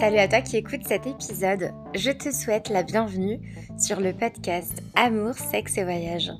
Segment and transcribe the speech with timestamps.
[0.00, 1.70] Salut à toi qui écoutes cet épisode.
[1.94, 3.40] Je te souhaite la bienvenue
[3.78, 6.32] sur le podcast Amour, sexe et voyage.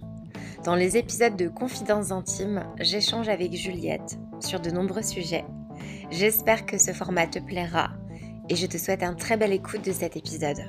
[0.65, 5.45] Dans les épisodes de Confidences intimes, j'échange avec Juliette sur de nombreux sujets.
[6.11, 7.91] J'espère que ce format te plaira
[8.49, 10.65] et je te souhaite un très bel écoute de cet épisode.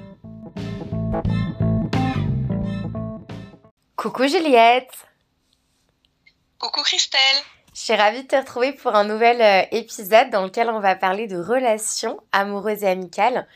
[3.95, 4.93] Coucou Juliette
[6.59, 7.43] Coucou Christelle
[7.73, 10.95] Je suis ravie de te retrouver pour un nouvel euh, épisode dans lequel on va
[10.95, 13.47] parler de relations amoureuses et amicales.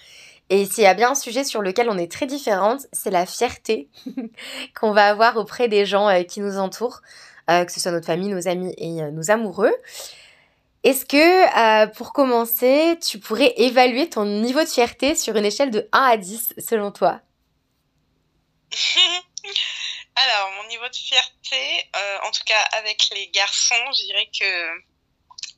[0.50, 3.28] Et s'il y a bien un sujet sur lequel on est très différentes, c'est la
[3.28, 3.90] fierté
[4.80, 7.02] qu'on va avoir auprès des gens euh, qui nous entourent,
[7.52, 9.74] euh, que ce soit notre famille, nos amis et nos amoureux.
[10.84, 15.88] Est-ce que, pour commencer, tu pourrais évaluer ton niveau de fierté sur une échelle de
[15.92, 17.20] 1 à 10 selon toi?
[20.20, 24.78] Alors, mon niveau de fierté, euh, en tout cas avec les garçons, je dirais que.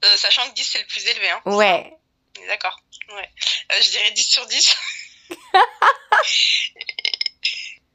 [0.06, 1.30] Euh, sachant que 10 c'est le plus élevé.
[1.30, 1.42] Hein.
[1.46, 1.98] Ouais.
[2.48, 2.78] D'accord.
[3.10, 3.30] Ouais.
[3.72, 4.78] Euh, je dirais 10 sur 10.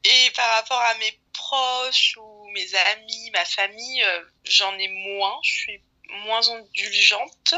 [0.05, 4.05] et, par rapport à mes proches ou mes amis, ma famille,
[4.45, 5.39] j'en ai moins.
[5.43, 7.55] Je suis moins indulgente.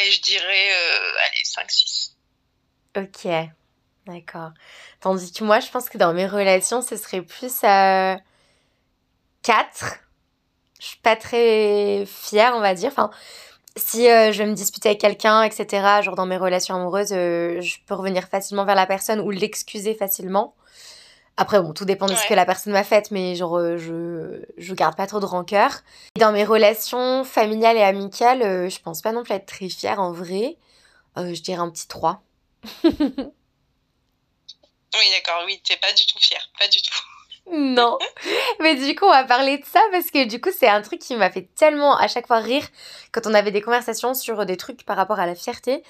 [0.00, 0.72] Et je dirais,
[1.26, 2.12] allez, 5-6.
[2.96, 3.26] Ok.
[4.06, 4.50] D'accord.
[5.00, 8.16] Tandis que moi, je pense que dans mes relations, ce serait plus euh,
[9.42, 10.00] 4.
[10.80, 12.90] Je suis pas très fière, on va dire.
[12.90, 13.10] Enfin,
[13.76, 17.76] si euh, je me disputer avec quelqu'un, etc., genre dans mes relations amoureuses, euh, je
[17.86, 20.54] peux revenir facilement vers la personne ou l'excuser facilement.
[21.38, 24.42] Après, bon, tout dépend de ce que la personne m'a fait, mais genre, euh, je,
[24.58, 25.80] je garde pas trop de rancœur.
[26.18, 30.12] Dans mes relations familiales et amicales, je pense pas non plus être très fière en
[30.12, 30.58] vrai.
[31.16, 32.22] je dirais un petit 3.
[34.94, 36.94] Oui, d'accord, oui, t'es pas du tout fière, pas du tout.
[37.50, 37.98] Non.
[38.60, 41.00] Mais du coup, on va parler de ça parce que du coup, c'est un truc
[41.00, 42.64] qui m'a fait tellement à chaque fois rire
[43.10, 45.82] quand on avait des conversations sur des trucs par rapport à la fierté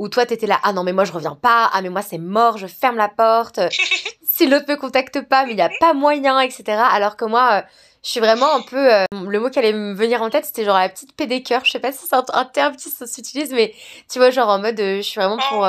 [0.00, 2.16] où toi t'étais là ah non mais moi je reviens pas ah mais moi c'est
[2.16, 3.60] mort je ferme la porte
[4.24, 7.50] si l'autre me contacte pas mais il y a pas moyen etc alors que moi
[7.52, 7.62] euh,
[8.02, 10.64] je suis vraiment un peu euh, le mot qui allait me venir en tête c'était
[10.64, 13.74] genre la petite pédécœur je sais pas si c'est un, terme qui s'utilise mais
[14.10, 15.66] tu vois genre en mode euh, je suis vraiment pour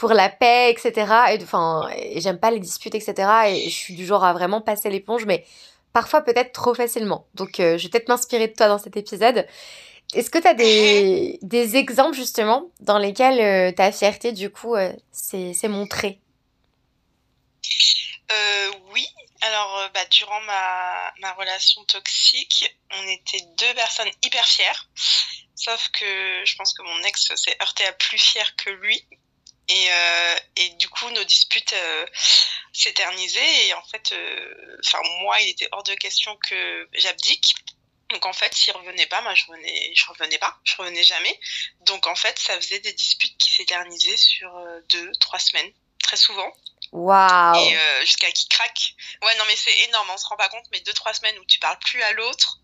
[0.00, 1.12] pour la paix, etc.
[1.30, 3.28] Et enfin, j'aime pas les disputes, etc.
[3.48, 5.44] Et je suis du genre à vraiment passer l'éponge, mais
[5.92, 7.26] parfois peut-être trop facilement.
[7.34, 9.46] Donc, euh, je vais peut-être m'inspirer de toi dans cet épisode.
[10.14, 14.74] Est-ce que tu as des, des, exemples justement dans lesquels euh, ta fierté, du coup,
[14.74, 16.18] euh, s'est montrée?
[18.92, 19.06] Oui.
[19.42, 24.88] Alors, bah, durant ma, ma relation toxique, on était deux personnes hyper fières.
[25.54, 29.04] Sauf que je pense que mon ex s'est heurté à plus fier que lui.
[29.70, 32.06] Et, euh, et du coup, nos disputes euh,
[32.72, 33.66] s'éternisaient.
[33.66, 37.54] Et en fait, euh, enfin moi, il était hors de question que j'abdique.
[38.08, 41.38] Donc en fait, s'il revenait pas, moi je revenais, je revenais pas, je revenais jamais.
[41.82, 44.50] Donc en fait, ça faisait des disputes qui s'éternisaient sur
[44.88, 46.52] deux, trois semaines, très souvent.
[46.90, 47.54] Waouh.
[47.64, 48.94] Et jusqu'à qui craque.
[49.22, 51.44] Ouais, non mais c'est énorme, on se rend pas compte, mais deux, trois semaines où
[51.44, 52.58] tu parles plus à l'autre,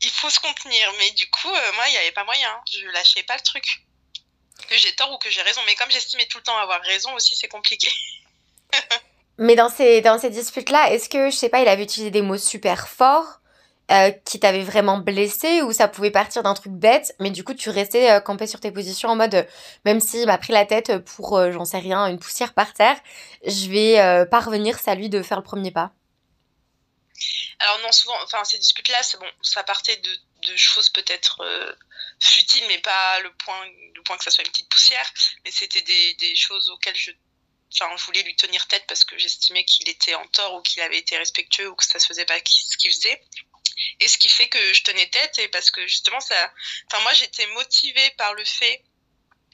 [0.00, 0.90] il faut se contenir.
[0.98, 3.82] Mais du coup, moi, il y avait pas moyen, je lâchais pas le truc
[4.72, 5.60] que j'ai tort ou que j'ai raison.
[5.66, 7.88] Mais comme j'estimais tout le temps avoir raison aussi, c'est compliqué.
[9.38, 12.22] Mais dans ces, dans ces disputes-là, est-ce que, je sais pas, il avait utilisé des
[12.22, 13.40] mots super forts
[13.90, 17.52] euh, qui t'avaient vraiment blessé ou ça pouvait partir d'un truc bête, mais du coup
[17.52, 19.46] tu restais euh, campé sur tes positions en mode,
[19.84, 22.96] même s'il m'a pris la tête pour, euh, j'en sais rien, une poussière par terre,
[23.44, 25.90] je vais pas revenir, c'est à lui de faire le premier pas?
[27.58, 31.42] Alors non, souvent, enfin ces disputes-là, c'est bon, ça partait de, de choses peut-être
[32.22, 35.12] futile, mais pas le point, le point que ça soit une petite poussière.
[35.44, 37.10] Mais c'était des, des choses auxquelles je,
[37.74, 40.98] enfin, voulais lui tenir tête parce que j'estimais qu'il était en tort ou qu'il avait
[40.98, 43.22] été respectueux ou que ça se faisait pas ce qu'il faisait.
[44.00, 46.52] Et ce qui fait que je tenais tête et parce que justement ça,
[46.86, 48.84] enfin moi j'étais motivée par le fait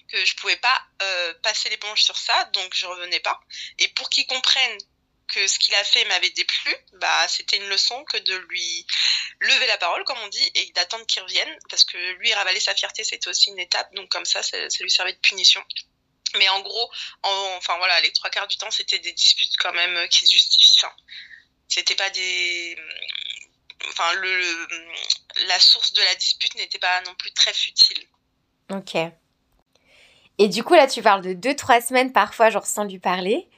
[0.09, 3.41] que je pouvais pas euh, passer l'éponge sur ça, donc je revenais pas.
[3.79, 4.79] Et pour qu'il comprenne
[5.28, 8.87] que ce qu'il a fait m'avait déplu, bah c'était une leçon que de lui
[9.41, 12.75] lever la parole, comme on dit, et d'attendre qu'il revienne, parce que lui ravaler sa
[12.75, 15.62] fierté, c'était aussi une étape, donc comme ça, ça, lui servait de punition.
[16.37, 16.91] Mais en gros,
[17.23, 20.87] enfin voilà, les trois quarts du temps, c'était des disputes quand même qui se justifient.
[21.69, 22.76] C'était pas des,
[23.88, 24.67] enfin le,
[25.47, 28.06] la source de la dispute n'était pas non plus très futile.
[28.70, 28.97] Ok.
[30.38, 33.49] Et du coup là, tu parles de deux trois semaines parfois, genre sans lui parler.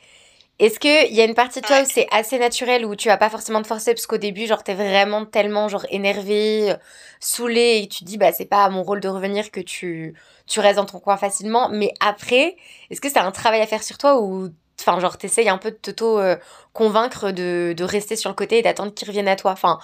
[0.61, 3.17] Est-ce qu'il y a une partie de toi où c'est assez naturel, où tu vas
[3.17, 6.77] pas forcément te forcer, parce qu'au début, genre, t'es vraiment tellement, genre, énervé, euh,
[7.19, 10.15] saoulé, et tu te dis, bah, c'est pas mon rôle de revenir que tu,
[10.47, 11.71] tu restes dans ton coin facilement.
[11.71, 12.57] Mais après,
[12.91, 15.71] est-ce que c'est un travail à faire sur toi ou, enfin, genre, t'essayes un peu
[15.71, 19.53] de t'auto-convaincre euh, de, de rester sur le côté et d'attendre qu'il revienne à toi?
[19.53, 19.79] Enfin,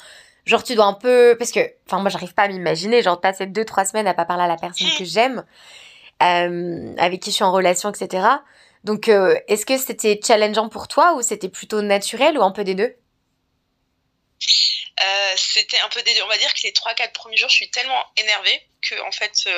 [0.44, 3.46] genre, tu dois un peu, parce que, enfin, moi, j'arrive pas à m'imaginer, genre, passer
[3.46, 5.42] deux, trois semaines à pas parler à la personne que j'aime.
[6.20, 8.26] avec qui je suis en relation, etc.
[8.86, 12.76] Donc, est-ce que c'était challengeant pour toi ou c'était plutôt naturel ou un peu des
[12.76, 12.94] deux?
[15.36, 16.22] C'était un peu des deux.
[16.22, 19.48] On va dire que les 3-4 premiers jours, je suis tellement énervée que, en fait,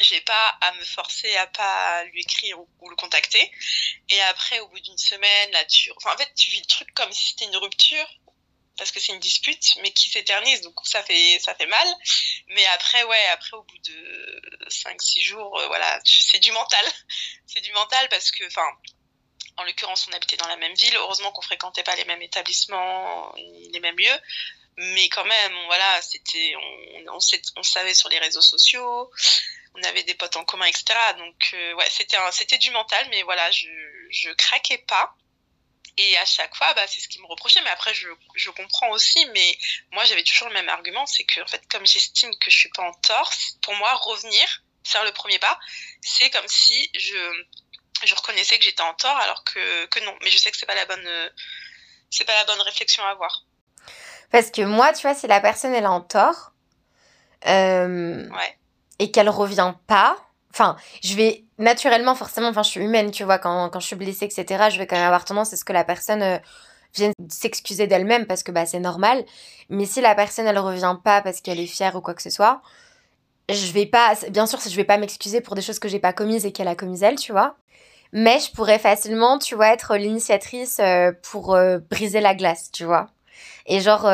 [0.00, 3.52] j'ai pas à me forcer à pas lui écrire ou, le contacter.
[4.08, 5.62] Et après, au bout d'une semaine, là,
[6.06, 8.08] en fait, tu vis le truc comme si c'était une rupture
[8.76, 11.88] parce que c'est une dispute, mais qui s'éternise, donc ça fait, ça fait mal.
[12.48, 16.84] Mais après, ouais, après, au bout de 5-6 jours, euh, voilà, c'est du mental.
[17.46, 18.68] c'est du mental parce que, enfin,
[19.56, 20.94] en l'occurrence, on habitait dans la même ville.
[20.96, 24.20] Heureusement qu'on fréquentait pas les mêmes établissements ni les mêmes lieux.
[24.78, 26.54] Mais quand même, voilà, c'était,
[27.06, 27.18] on,
[27.56, 29.10] on, savait sur les réseaux sociaux
[29.76, 30.98] on avait des potes en commun, etc.
[31.18, 33.68] Donc euh, ouais, c'était c'était du mental, mais voilà, je
[34.10, 35.14] je craquais pas.
[35.98, 37.60] Et à chaque fois, bah, c'est ce qui me reprochait.
[37.62, 39.26] Mais après, je, je comprends aussi.
[39.34, 39.58] Mais
[39.92, 42.68] moi, j'avais toujours le même argument, c'est que en fait, comme j'estime que je suis
[42.70, 43.30] pas en tort,
[43.62, 45.58] pour moi, revenir, faire le premier pas,
[46.00, 47.44] c'est comme si je
[48.04, 50.14] je reconnaissais que j'étais en tort, alors que que non.
[50.22, 51.30] Mais je sais que c'est pas la bonne
[52.10, 53.44] c'est pas la bonne réflexion à avoir.
[54.30, 56.52] Parce que moi, tu vois, si la personne elle est en tort,
[57.46, 58.58] euh, ouais
[58.98, 60.16] et qu'elle revient pas,
[60.56, 63.96] enfin, je vais naturellement, forcément, enfin, je suis humaine, tu vois, quand, quand je suis
[63.96, 66.38] blessée, etc., je vais quand même avoir tendance à ce que la personne euh,
[66.94, 69.24] vienne s'excuser d'elle-même parce que bah, c'est normal.
[69.68, 72.30] Mais si la personne, elle revient pas parce qu'elle est fière ou quoi que ce
[72.30, 72.62] soit,
[73.50, 76.14] je vais pas, bien sûr, je vais pas m'excuser pour des choses que j'ai pas
[76.14, 77.56] commises et qu'elle a commises elle, tu vois.
[78.12, 82.84] Mais je pourrais facilement, tu vois, être l'initiatrice euh, pour euh, briser la glace, tu
[82.84, 83.08] vois.
[83.66, 84.08] Et genre,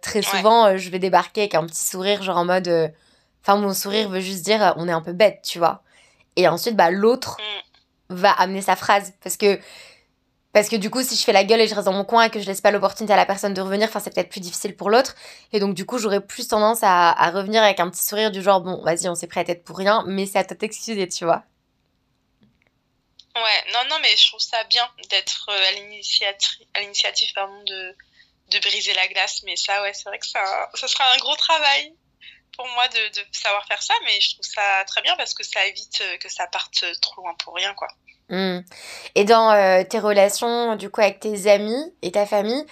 [0.00, 2.90] très souvent, je vais débarquer avec un petit sourire, genre en mode
[3.46, 5.82] Enfin, mon sourire veut juste dire euh, on est un peu bête, tu vois.
[6.36, 7.36] Et ensuite, bah, l'autre
[8.08, 8.14] mm.
[8.14, 9.12] va amener sa phrase.
[9.22, 9.60] Parce que,
[10.54, 12.24] parce que du coup, si je fais la gueule et je reste dans mon coin
[12.24, 14.40] et que je laisse pas l'opportunité à la personne de revenir, enfin, c'est peut-être plus
[14.40, 15.14] difficile pour l'autre.
[15.52, 18.42] Et donc, du coup, j'aurais plus tendance à, à, revenir avec un petit sourire du
[18.42, 21.06] genre bon, vas-y, on s'est prêt à être pour rien, mais c'est à toi t'excuser,
[21.08, 21.44] tu vois.
[23.36, 25.68] Ouais, non, non, mais je trouve ça bien d'être euh,
[26.74, 27.32] à l'initiative
[27.66, 27.96] de,
[28.52, 29.42] de briser la glace.
[29.44, 31.92] Mais ça, ouais, c'est vrai que ça, ça sera un gros travail
[32.56, 32.98] pour moi de,
[33.32, 36.28] savoir faire ça, mais je trouve ça très bien parce que ça évite euh, que
[36.28, 37.88] ça parte trop loin pour rien, quoi.
[38.28, 38.60] Hmm.
[39.14, 42.64] Et dans euh, tes relations, du coup, avec tes amis et ta famille,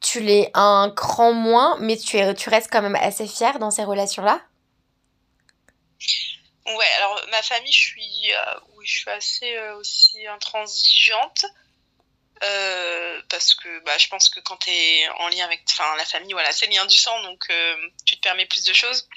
[0.00, 3.70] tu l'es un cran moins, mais tu, es, tu restes quand même assez fière dans
[3.70, 4.40] ces relations-là?
[6.66, 11.44] Ouais, alors ma famille, je suis, euh, oui, je suis assez aussi intransigeante.
[12.42, 16.32] Euh, parce que bah, je pense que quand tu es en lien avec la famille,
[16.32, 19.08] voilà, c'est lien du sang, donc euh, tu te permets plus de choses.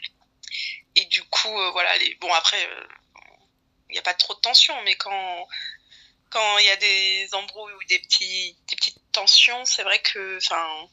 [0.96, 2.16] Et du coup, euh, voilà, les...
[2.16, 2.70] bon, après,
[3.90, 5.48] il n'y a pas trop de tension, mais quand
[6.30, 10.38] quand il y a des embrouilles ou des, petits, des petites tensions, c'est vrai que,
[10.38, 10.88] enfin,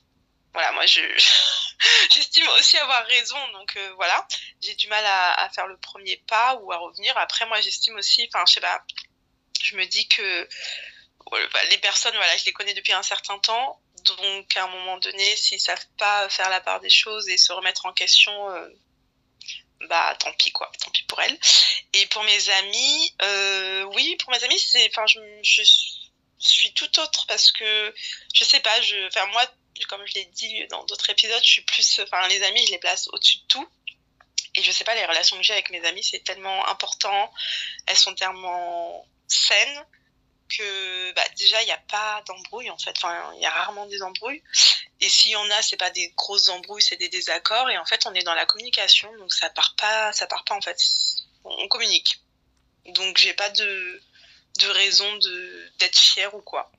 [0.54, 1.02] voilà, moi, je
[2.10, 4.26] j'estime aussi avoir raison, donc voilà,
[4.62, 7.16] j'ai du mal à, à, faire le premier pas ou à revenir.
[7.18, 8.82] Après, moi, j'estime aussi, enfin, je sais pas,
[9.62, 10.48] je me dis que
[11.70, 13.80] les personnes, voilà, je les connais depuis un certain temps.
[14.04, 17.52] Donc, à un moment donné, s'ils savent pas faire la part des choses et se
[17.52, 18.68] remettre en question, euh,
[19.88, 20.70] bah, tant pis, quoi.
[20.82, 21.38] Tant pis pour elles.
[21.94, 25.62] Et pour mes amis, euh, oui, pour mes amis, c'est, enfin, je, je,
[26.38, 27.94] suis tout autre parce que,
[28.34, 29.44] je sais pas, je, enfin, moi,
[29.88, 32.78] comme je l'ai dit dans d'autres épisodes, je suis plus, enfin, les amis, je les
[32.78, 33.68] place au-dessus de tout.
[34.54, 37.32] Et je sais pas, les relations que j'ai avec mes amis, c'est tellement important.
[37.86, 39.84] Elles sont tellement saines
[40.48, 42.94] que bah, déjà il n'y a pas d'embrouille en fait.
[42.96, 44.42] Enfin il y a rarement des embrouilles.
[45.00, 47.68] Et s'il y en a c'est pas des grosses embrouilles c'est des désaccords.
[47.70, 49.08] Et en fait on est dans la communication.
[49.18, 50.78] Donc ça part pas ça part pas en fait.
[51.44, 52.20] On communique.
[52.94, 54.02] Donc j'ai pas de
[54.60, 56.70] de raison de d'être fière ou quoi.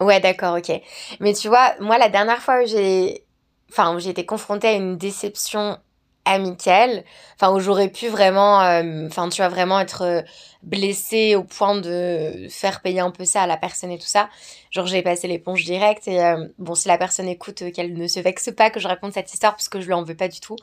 [0.00, 0.72] Ouais d'accord ok.
[1.20, 3.24] Mais tu vois moi la dernière fois où j'ai
[3.70, 5.80] enfin où j'ai été confrontée à une déception
[6.24, 7.04] amicale,
[7.34, 10.22] enfin où j'aurais pu vraiment, euh, enfin tu vas vraiment être euh,
[10.62, 14.28] blessée au point de faire payer un peu ça à la personne et tout ça.
[14.70, 18.20] Genre j'ai passé l'éponge directe et euh, bon si la personne écoute qu'elle ne se
[18.20, 20.40] vexe pas que je raconte cette histoire parce que je lui en veux pas du
[20.40, 20.56] tout.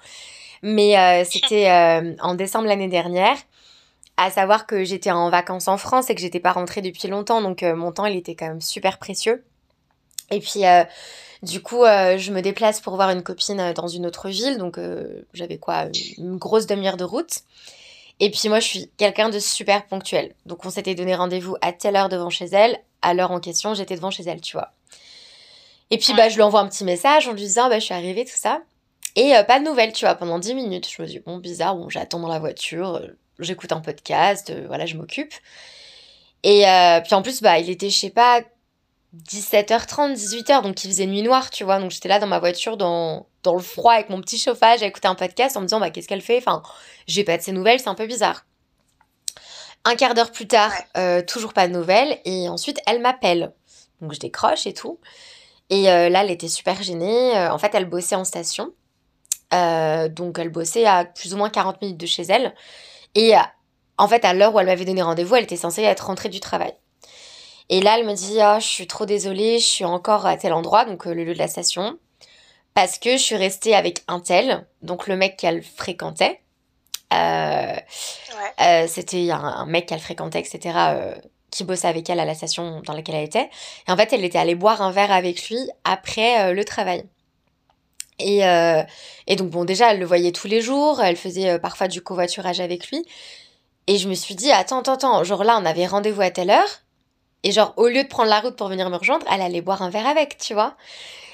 [0.64, 1.72] Mais c'était
[2.22, 3.36] en décembre l'année dernière.
[4.16, 7.42] À savoir que j'étais en vacances en France et que j'étais pas rentrée depuis longtemps,
[7.42, 9.44] donc mon temps il était quand même super précieux.
[10.32, 10.64] Et puis
[11.44, 14.58] du coup, euh, je me déplace pour voir une copine euh, dans une autre ville,
[14.58, 15.86] donc euh, j'avais quoi,
[16.18, 17.40] une grosse demi-heure de route.
[18.20, 20.36] Et puis moi, je suis quelqu'un de super ponctuel.
[20.46, 22.80] Donc on s'était donné rendez-vous à telle heure devant chez elle.
[23.02, 24.72] À l'heure en question, j'étais devant chez elle, tu vois.
[25.90, 27.96] Et puis bah, je lui envoie un petit message en lui disant bah, je suis
[27.96, 28.62] arrivée, tout ça.
[29.16, 30.88] Et pas de nouvelles, tu vois, pendant 10 minutes.
[30.88, 33.02] Je me dis bon, bizarre, bon, j'attends dans la voiture,
[33.40, 35.34] j'écoute un podcast, voilà, je m'occupe.
[36.44, 36.64] Et
[37.04, 38.42] puis en plus, bah, il était, je sais pas,
[39.16, 41.80] 17h30, 18h, donc il faisait nuit noire, tu vois.
[41.80, 44.86] Donc j'étais là dans ma voiture, dans, dans le froid, avec mon petit chauffage, à
[44.86, 46.38] écouter un podcast en me disant, bah qu'est-ce qu'elle fait?
[46.38, 46.64] Enfin,
[47.08, 48.46] j'ai pas de ses nouvelles, c'est un peu bizarre.
[49.84, 50.72] Un quart d'heure plus tard,
[51.28, 52.20] toujours pas de nouvelles.
[52.24, 53.52] Et ensuite, elle m'appelle.
[54.00, 55.00] Donc je décroche et tout.
[55.70, 57.34] Et là, elle était super gênée.
[57.50, 58.74] en fait, elle bossait en station.
[59.52, 62.54] donc elle bossait à plus ou moins 40 minutes de chez elle.
[63.16, 63.34] Et
[63.98, 66.40] en fait, à l'heure où elle m'avait donné rendez-vous, elle était censée être rentrée du
[66.40, 66.76] travail.
[67.72, 70.52] Et là, elle me dit Ah, je suis trop désolée, je suis encore à tel
[70.52, 71.98] endroit, donc euh, le lieu de la station,
[72.74, 76.42] parce que je suis restée avec un tel, donc le mec qu'elle fréquentait.
[77.14, 77.76] Euh,
[78.60, 80.78] euh, c'était un, mec qu'elle fréquentait, etc.,
[81.50, 83.50] qui bossait avec elle à la station dans laquelle elle était.
[83.88, 87.06] Et en fait, elle était allée boire un verre avec lui après le travail.
[88.20, 88.40] Et,
[89.28, 92.62] et, donc, bon, déjà, elle le voyait tous les jours, elle faisait parfois du covoiturage
[92.62, 93.06] avec lui.
[93.88, 96.50] Et je me suis dit, attends, attends, attends, genre là, on avait rendez-vous à telle
[96.50, 96.82] heure.
[97.44, 99.82] Et genre, au lieu de prendre la route pour venir me rejoindre, elle allait boire
[99.82, 100.76] un verre avec, tu vois.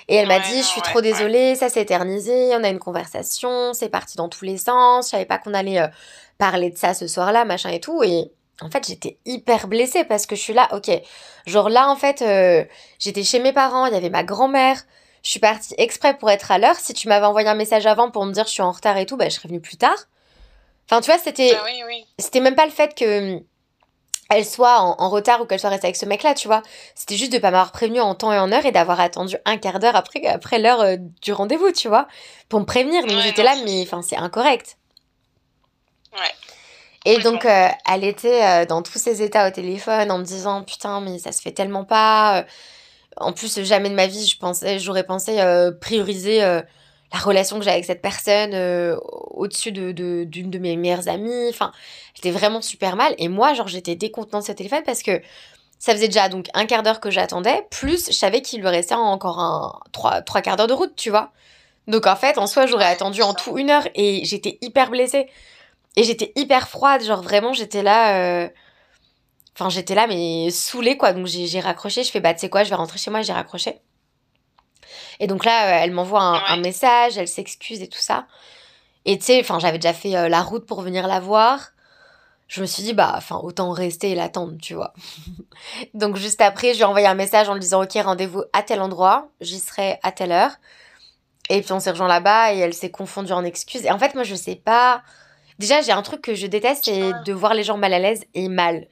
[0.07, 3.73] Et elle m'a dit, je suis trop désolée, ça s'est éternisé, on a une conversation,
[3.73, 5.87] c'est parti dans tous les sens, je savais pas qu'on allait euh,
[6.37, 8.01] parler de ça ce soir-là, machin et tout.
[8.03, 10.89] Et en fait, j'étais hyper blessée parce que je suis là, ok.
[11.45, 12.63] Genre là, en fait, euh,
[12.99, 14.81] j'étais chez mes parents, il y avait ma grand-mère,
[15.23, 16.77] je suis partie exprès pour être à l'heure.
[16.77, 19.05] Si tu m'avais envoyé un message avant pour me dire je suis en retard et
[19.05, 19.97] tout, bah, je serais venue plus tard.
[20.89, 21.51] Enfin, tu vois, c'était.
[21.53, 21.65] Ah
[22.17, 23.41] c'était même pas le fait que
[24.29, 26.61] elle soit en, retard ou qu'elle soit restée avec ce mec-là, tu vois.
[26.95, 29.57] C'était juste de pas m'avoir prévenu en temps et en heure et d'avoir attendu un
[29.57, 32.07] quart d'heure après, après l'heure euh, du rendez-vous, tu vois.
[32.49, 33.05] Pour me prévenir.
[33.05, 34.77] Donc j'étais là, mais enfin, c'est incorrect.
[36.13, 36.19] Ouais.
[37.05, 40.63] Et donc, euh, elle était euh, dans tous ses états au téléphone en me disant
[40.63, 42.45] Putain, mais ça se fait tellement pas.
[43.15, 45.41] En plus, jamais de ma vie, je pensais, j'aurais pensé
[45.81, 46.61] prioriser
[47.13, 48.97] la relation que j'ai avec cette personne euh,
[49.31, 49.91] au-dessus de,
[50.23, 51.49] d'une de, mes meilleures amies.
[51.49, 51.71] Enfin,
[52.13, 53.15] j'étais vraiment super mal.
[53.17, 55.21] Et moi, genre, j'étais décontenante de ce téléphone parce que
[55.79, 58.95] ça faisait déjà donc un quart d'heure que j'attendais, plus je savais qu'il lui restait
[58.95, 61.31] encore un trois, trois quarts d'heure de route, tu vois.
[61.87, 65.27] Donc en fait, en soi, j'aurais attendu en tout une heure et j'étais hyper blessée.
[65.95, 68.43] Et j'étais hyper froide, genre vraiment, j'étais là...
[68.43, 68.49] Euh,
[69.55, 71.13] enfin, j'étais là, mais saoulée, quoi.
[71.13, 73.33] Donc j'ai raccroché, je fais, bah, tu sais quoi, je vais rentrer chez moi, j'ai
[73.33, 73.79] raccroché.
[75.19, 78.27] Et donc là, euh, elle m'envoie un, message, elle s'excuse et tout ça.
[79.05, 81.71] Et tu sais, enfin, j'avais déjà fait euh, la route pour venir la voir.
[82.47, 84.93] Je me suis dit, bah, enfin, autant rester et l'attendre, tu vois.
[85.93, 88.63] donc juste après, je lui ai envoyé un message en lui disant, ok, rendez-vous à
[88.63, 90.51] tel endroit, j'y serai à telle heure.
[91.49, 93.85] Et puis on s'est rejoint là-bas et elle s'est confondue en excuses.
[93.85, 95.01] Et en fait, moi, je sais pas.
[95.59, 98.25] Déjà, j'ai un truc que je déteste, c'est de voir les gens mal à l'aise
[98.33, 98.87] et mal.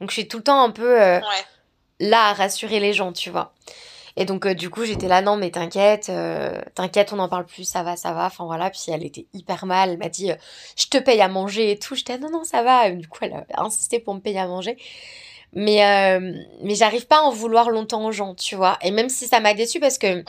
[0.00, 1.20] Donc je suis tout le temps un peu euh,
[2.00, 3.54] là à rassurer les gens, tu vois.
[4.16, 7.46] Et donc, euh, du coup, j'étais là, non, mais t'inquiète, euh, t'inquiète, on n'en parle
[7.46, 8.26] plus, ça va, ça va.
[8.26, 8.70] Enfin, voilà.
[8.70, 9.90] Puis elle était hyper mal.
[9.90, 10.36] Elle m'a dit, euh,
[10.76, 11.96] je te paye à manger et tout.
[11.96, 12.90] J'étais, non, non, ça va.
[12.90, 14.76] du coup, elle a insisté pour me payer à manger.
[15.56, 16.18] Mais,
[16.62, 18.76] mais j'arrive pas à en vouloir longtemps aux gens, tu vois.
[18.82, 20.24] Et même si ça m'a déçu parce que mmh.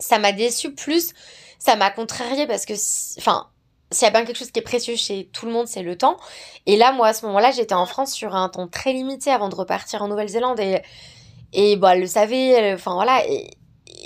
[0.00, 1.12] ça m'a déçu plus,
[1.58, 2.72] ça m'a contrarié parce que,
[3.18, 3.48] enfin,
[3.90, 5.98] s'il y a bien quelque chose qui est précieux chez tout le monde, c'est le
[5.98, 6.16] temps.
[6.64, 9.50] Et là, moi, à ce moment-là, j'étais en France sur un temps très limité avant
[9.50, 10.60] de repartir en Nouvelle-Zélande.
[10.60, 10.80] Et
[11.52, 13.26] et bon, elle le savait, enfin voilà.
[13.26, 13.50] Et,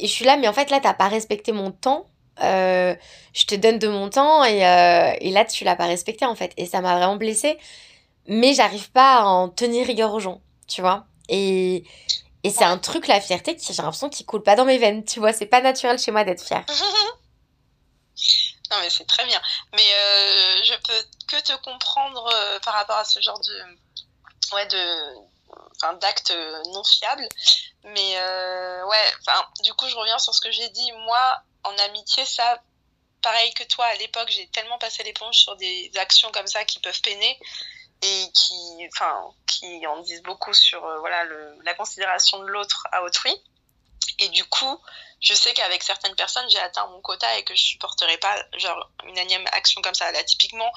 [0.00, 2.08] je suis là, mais en fait, là, t'as pas respecté mon temps.
[2.42, 2.94] Euh,
[3.34, 6.34] je te donne de mon temps et, euh, et là, tu l'as pas respecté en
[6.34, 6.52] fait.
[6.56, 7.58] Et ça m'a vraiment blessée.
[8.26, 11.06] Mais j'arrive pas à en tenir rigueur aux gens, tu vois.
[11.28, 11.84] Et,
[12.42, 15.04] et c'est un truc, la fierté, qui j'ai l'impression qui coule pas dans mes veines,
[15.04, 15.32] tu vois.
[15.32, 16.64] C'est pas naturel chez moi d'être fière.
[18.70, 19.40] non, mais c'est très bien.
[19.74, 22.28] Mais euh, je peux que te comprendre
[22.64, 23.62] par rapport à ce genre de.
[24.54, 25.14] Ouais, de
[26.00, 27.28] d'actes euh, non fiables.
[27.84, 30.92] Mais euh, ouais, enfin, du coup, je reviens sur ce que j'ai dit.
[30.92, 32.62] Moi, en amitié, ça,
[33.22, 36.78] pareil que toi, à l'époque, j'ai tellement passé l'éponge sur des actions comme ça qui
[36.78, 37.38] peuvent peiner
[38.02, 41.24] et qui, enfin, qui en disent beaucoup sur euh, voilà
[41.64, 43.34] la considération de l'autre à autrui.
[44.18, 44.78] Et du coup,
[45.22, 48.90] je sais qu'avec certaines personnes, j'ai atteint mon quota et que je supporterai pas genre
[49.06, 50.10] une énième action comme ça.
[50.10, 50.70] Là, typiquement,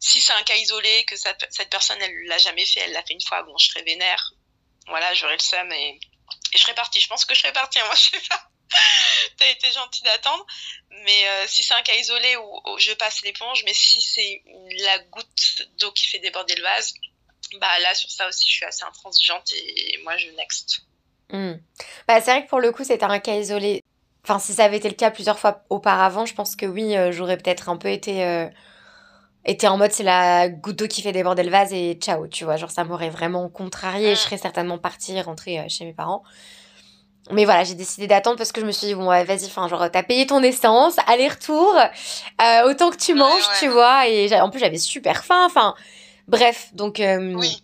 [0.00, 3.14] si c'est un cas isolé, que cette, personne, elle l'a jamais fait, elle l'a fait
[3.14, 4.32] une fois, bon, je serais vénère,
[4.88, 6.00] voilà, j'aurais le seum et,
[6.52, 7.00] je serais partie.
[7.00, 8.48] Je pense que je serais partie, hein, moi, je sais pas.
[9.36, 10.44] T'as été gentil d'attendre.
[11.04, 14.42] Mais euh, si c'est un cas isolé où, je passe l'éponge, mais si c'est
[14.84, 16.94] la goutte d'eau qui fait déborder le vase,
[17.60, 20.80] bah là, sur ça aussi, je suis assez intransigeante et moi, je next.
[22.08, 23.82] Bah, c'est vrai que pour le coup, c'était un cas isolé.
[24.24, 27.10] Enfin, si ça avait été le cas plusieurs fois auparavant, je pense que oui, euh,
[27.10, 28.24] j'aurais peut-être un peu été.
[28.24, 28.46] Euh,
[29.44, 32.44] était en mode c'est la goutte d'eau qui fait déborder le vase et ciao, tu
[32.44, 32.56] vois.
[32.56, 34.14] Genre, ça m'aurait vraiment contrarié.
[34.14, 34.24] Je mm.
[34.24, 36.22] serais certainement partie rentrer euh, chez mes parents.
[37.32, 39.66] Mais voilà, j'ai décidé d'attendre parce que je me suis dit, bon, ouais, vas-y, enfin,
[39.68, 41.72] genre, t'as payé ton essence, aller-retour,
[42.66, 44.08] autant que tu manges, tu vois.
[44.08, 45.74] Et en plus, j'avais super faim, enfin,
[46.26, 47.00] bref, donc.
[47.00, 47.62] Oui.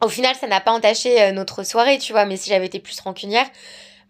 [0.00, 2.24] Au final, ça n'a pas entaché notre soirée, tu vois.
[2.24, 3.46] Mais si j'avais été plus rancunière,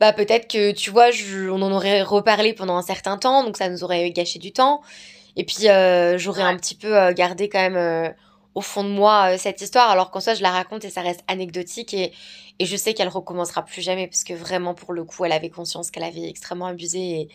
[0.00, 1.10] bah, peut-être que, tu vois,
[1.50, 4.82] on en aurait reparlé pendant un certain temps, donc ça nous aurait gâché du temps.
[5.36, 8.08] Et puis, euh, j'aurais un petit peu euh, gardé quand même euh,
[8.54, 11.24] au fond de moi cette histoire, alors qu'en soi, je la raconte et ça reste
[11.28, 12.12] anecdotique et,
[12.58, 15.50] et je sais qu'elle recommencera plus jamais parce que vraiment, pour le coup, elle avait
[15.50, 17.28] conscience qu'elle avait extrêmement abusé et,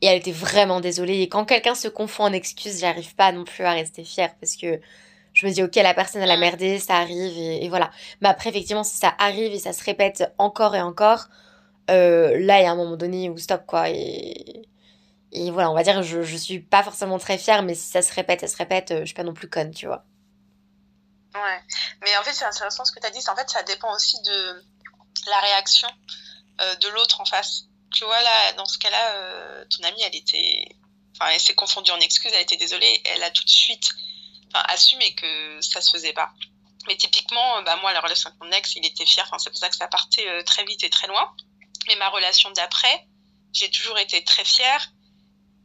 [0.00, 1.20] et elle était vraiment désolée.
[1.22, 4.56] Et quand quelqu'un se confond en excuses, j'arrive pas non plus à rester fière parce
[4.56, 4.80] que
[5.34, 7.90] je me dis, ok, la personne, elle a merdé, ça arrive, et, voilà.
[8.20, 11.26] Mais après, effectivement, si ça arrive et ça se répète encore et encore,
[11.90, 13.90] euh, là, il y a un moment donné où stop, quoi.
[13.90, 14.62] Et,
[15.32, 18.02] et voilà, on va dire, je, je suis pas forcément très fière, mais si ça
[18.02, 20.04] se répète, ça se répète, euh, je suis pas non plus conne, tu vois.
[21.34, 21.60] Ouais.
[22.02, 23.20] Mais en fait, c'est intéressant ce que tu as dit.
[23.28, 24.64] En fait, ça dépend aussi de
[25.28, 25.88] la réaction
[26.60, 27.64] euh, de l'autre en face.
[27.92, 30.66] Tu vois, là, dans ce cas-là, ton amie, elle était.
[31.12, 33.02] Enfin, elle s'est confondue en excuses, elle était désolée.
[33.04, 33.88] Elle a tout de suite
[34.52, 36.32] assumer que ça se faisait pas.
[36.86, 39.24] Mais typiquement, bah, moi, la relation avec mon ex, il était fier.
[39.26, 41.34] Enfin, c'est pour ça que ça partait euh, très vite et très loin.
[41.88, 43.06] Mais ma relation d'après,
[43.52, 44.90] j'ai toujours été très fière.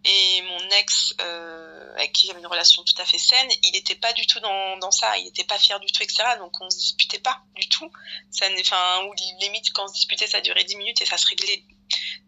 [0.05, 3.95] Et mon ex, euh, avec qui j'avais une relation tout à fait saine, il n'était
[3.95, 5.17] pas du tout dans, dans ça.
[5.17, 6.23] Il n'était pas fier du tout, etc.
[6.37, 7.91] Donc on se disputait pas du tout.
[8.31, 11.27] Ça, enfin, ou limite quand on se disputait, ça durait 10 minutes et ça se
[11.27, 11.65] réglait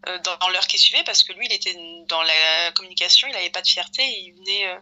[0.08, 1.74] euh, dans, l'heure qui suivait parce que lui, il était
[2.08, 4.78] dans la communication, il n'avait pas de fierté, il venait, euh,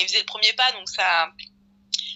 [0.00, 1.30] il faisait le premier pas, donc ça,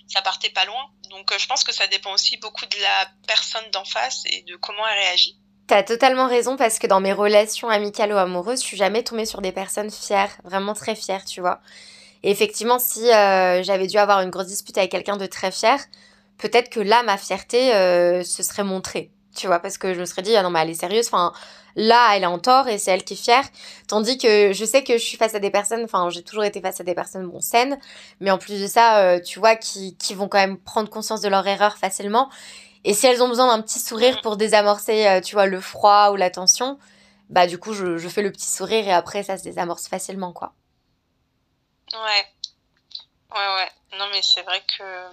[0.09, 0.91] ça partait pas loin.
[1.11, 4.57] Donc, je pense que ça dépend aussi beaucoup de la personne d'en face et de
[4.57, 5.37] comment elle réagit.
[5.67, 9.27] T'as totalement raison parce que dans mes relations amicales ou amoureuses, je suis jamais tombée
[9.27, 11.61] sur des personnes fières, vraiment très fières, tu vois.
[12.23, 15.79] Et effectivement, si j'avais dû avoir une grosse dispute avec quelqu'un de très fier,
[16.39, 17.71] peut-être que là, ma fierté
[18.25, 20.71] se serait montrée, tu vois, parce que je me serais dit, ah non, mais elle
[20.71, 21.33] est sérieuse, enfin,
[21.75, 23.45] là, elle est en tort et c'est elle qui est fière.
[23.89, 26.61] Tandis que je sais que je suis face à des personnes, enfin, j'ai toujours été
[26.61, 27.79] face à des personnes bon saines,
[28.21, 31.21] mais en plus de ça, euh, tu vois, qui, qui vont quand même prendre conscience
[31.21, 32.29] de leur erreur facilement.
[32.87, 36.11] Et si elles ont besoin d'un petit sourire pour désamorcer, euh, tu vois, le froid
[36.13, 36.79] ou la tension,
[37.29, 40.55] bah du coup, je, fais le petit sourire et après, ça se désamorce facilement, quoi.
[41.93, 42.27] Ouais.
[43.35, 43.71] Ouais, ouais.
[43.99, 45.09] Non, mais c'est vrai que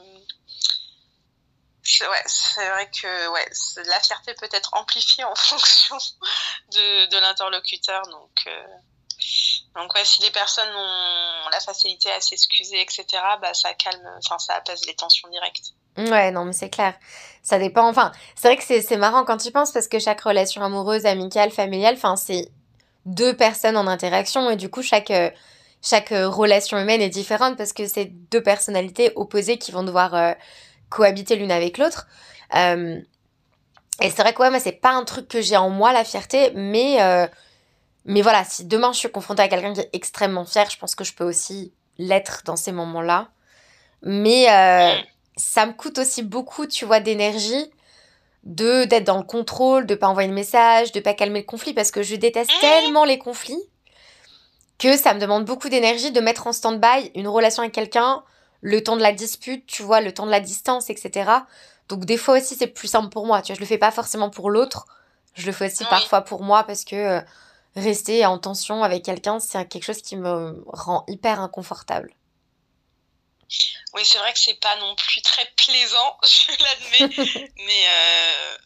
[2.07, 3.51] ouais, c'est vrai que ouais,
[3.87, 5.97] la fierté peut être amplifiée en fonction
[6.73, 8.03] de, de l'interlocuteur.
[8.03, 8.67] Donc, euh,
[9.73, 13.05] donc ouais, si les personnes ont la facilité à s'excuser, etc.,
[13.41, 15.73] bah, ça calme, enfin, ça apaise les tensions directes.
[15.97, 16.93] Ouais, non, mais c'est clair.
[17.41, 17.87] Ça dépend.
[17.87, 21.51] Enfin, c'est vrai que c'est marrant quand tu penses parce que chaque relation amoureuse, amicale,
[21.51, 22.49] familiale, enfin, c'est
[23.05, 25.11] deux personnes en interaction et du coup, chaque,
[25.81, 30.15] chaque relation humaine est différente parce que c'est deux personnalités opposées qui vont devoir.
[30.15, 30.33] Euh,
[30.93, 32.07] cohabiter l'une avec l'autre.
[32.55, 32.99] Euh,
[34.01, 36.03] et c'est vrai que ouais, moi, c'est pas un truc que j'ai en moi, la
[36.03, 37.27] fierté, mais, euh,
[38.05, 40.95] mais voilà, si demain je suis confrontée à quelqu'un qui est extrêmement fier, je pense
[40.95, 43.29] que je peux aussi l'être dans ces moments-là.
[44.03, 44.95] Mais euh,
[45.35, 47.71] ça me coûte aussi beaucoup, tu vois, d'énergie
[48.43, 51.73] de d'être dans le contrôle, de pas envoyer de message, de pas calmer le conflit,
[51.73, 53.61] parce que je déteste tellement les conflits
[54.79, 58.23] que ça me demande beaucoup d'énergie de mettre en stand-by une relation avec quelqu'un
[58.61, 61.29] le temps de la dispute, tu vois, le temps de la distance, etc.
[61.89, 63.91] Donc des fois aussi c'est plus simple pour moi, tu vois, je le fais pas
[63.91, 64.87] forcément pour l'autre,
[65.35, 67.21] je le fais aussi parfois pour moi parce que euh,
[67.75, 72.13] rester en tension avec quelqu'un, c'est quelque chose qui me rend hyper inconfortable.
[73.93, 77.15] Oui, c'est vrai que c'est pas non plus très plaisant, je l'admets.
[77.57, 78.57] mais euh,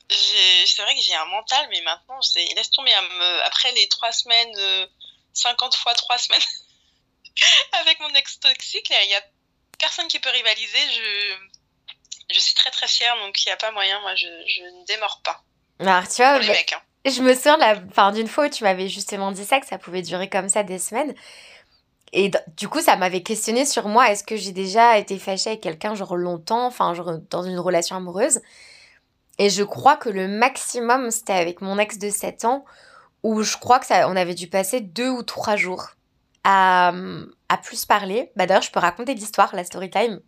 [0.65, 2.19] c'est vrai que j'ai un mental, mais maintenant,
[2.55, 2.93] laisse tomber.
[3.45, 4.87] Après les trois semaines,
[5.33, 6.41] 50 euh, fois trois semaines
[7.81, 9.21] avec mon ex toxique, il y a
[9.79, 10.79] personne qui peut rivaliser.
[10.95, 11.35] Je,
[12.33, 13.99] je suis très très fière, donc il n'y a pas moyen.
[14.01, 15.43] Moi, je, je ne démords pas.
[15.79, 16.81] Alors, tu vois, hein.
[17.05, 20.29] je me souviens d'une fois où tu m'avais justement dit ça, que ça pouvait durer
[20.29, 21.13] comme ça des semaines.
[22.13, 24.09] Et du coup, ça m'avait questionné sur moi.
[24.09, 27.95] Est-ce que j'ai déjà été fâchée avec quelqu'un, genre longtemps, enfin, genre dans une relation
[27.95, 28.39] amoureuse?
[29.39, 32.65] Et je crois que le maximum, c'était avec mon ex de 7 ans,
[33.23, 35.89] où je crois que ça, on avait dû passer deux ou trois jours
[36.43, 36.93] à,
[37.49, 38.31] à plus parler.
[38.35, 40.21] Bah d'ailleurs, je peux raconter l'histoire, la story time.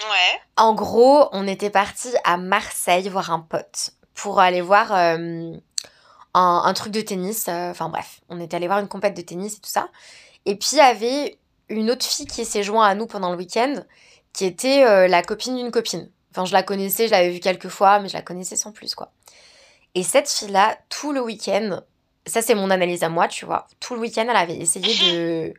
[0.00, 0.40] Ouais.
[0.56, 5.52] En gros, on était parti à Marseille voir un pote pour aller voir euh,
[6.34, 7.46] un, truc de tennis.
[7.48, 9.88] Euh, enfin bref, on était allé voir une compète de tennis et tout ça.
[10.46, 13.36] Et puis il y avait une autre fille qui s'est jointe à nous pendant le
[13.36, 13.74] week-end,
[14.32, 16.10] qui était euh, la copine d'une copine.
[16.30, 18.94] Enfin, je la connaissais, je l'avais vue quelques fois, mais je la connaissais sans plus,
[18.94, 19.12] quoi.
[19.94, 21.80] Et cette fille-là, tout le week-end,
[22.26, 23.66] ça c'est mon analyse à moi, tu vois.
[23.80, 25.54] Tout le week-end, elle avait essayé de,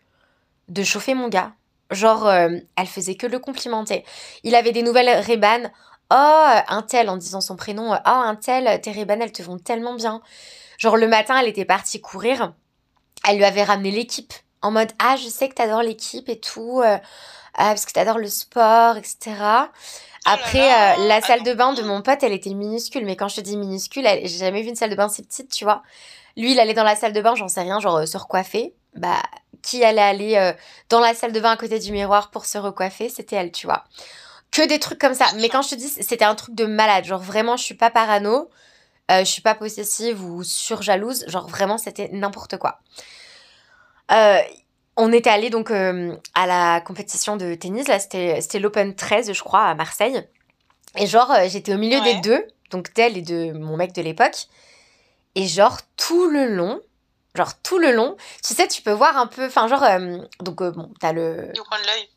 [0.69, 1.53] de chauffer mon gars.
[1.91, 4.05] Genre, euh, elle faisait que le complimenter.
[4.43, 5.71] Il avait des nouvelles Reban.
[6.11, 7.93] Oh, un tel, en disant son prénom.
[7.93, 10.21] Oh, un tel, tes Reban, elles te vont tellement bien.
[10.77, 12.53] Genre, le matin, elle était partie courir.
[13.27, 14.33] Elle lui avait ramené l'équipe.
[14.61, 16.81] En mode, ah, je sais que t'adores l'équipe et tout.
[16.81, 16.97] Euh,
[17.55, 19.35] ah, parce que t'adores le sport, etc.
[20.25, 23.05] Après, euh, la salle de bain de mon pote, elle était minuscule.
[23.05, 25.51] Mais quand je te dis minuscule, j'ai jamais vu une salle de bain si petite,
[25.51, 25.81] tu vois.
[26.35, 28.73] Lui, il allait dans la salle de bain, j'en sais rien, genre euh, se recoiffer.
[28.95, 29.21] bah,
[29.61, 30.53] qui allait aller
[30.87, 33.67] dans la salle de bain à côté du miroir pour se recoiffer, c'était elle, tu
[33.67, 33.83] vois.
[34.51, 35.25] Que des trucs comme ça.
[35.35, 37.03] Mais quand je te dis, c'était un truc de malade.
[37.03, 38.49] Genre vraiment, je suis pas parano,
[39.09, 41.25] je suis pas possessive ou surjalouse.
[41.27, 42.79] Genre vraiment, c'était n'importe quoi.
[44.11, 44.39] Euh,
[44.97, 49.63] on était allé donc à la compétition de tennis, là c'était l'Open 13 je crois
[49.63, 50.21] à Marseille.
[50.97, 54.47] Et genre j'étais au milieu des deux, donc d'elle et de mon mec de l'époque.
[55.35, 56.81] Et genre tout le long,
[57.35, 60.61] Genre tout le long, tu sais, tu peux voir un peu, enfin genre, euh, donc
[60.61, 61.51] euh, bon, t'as le...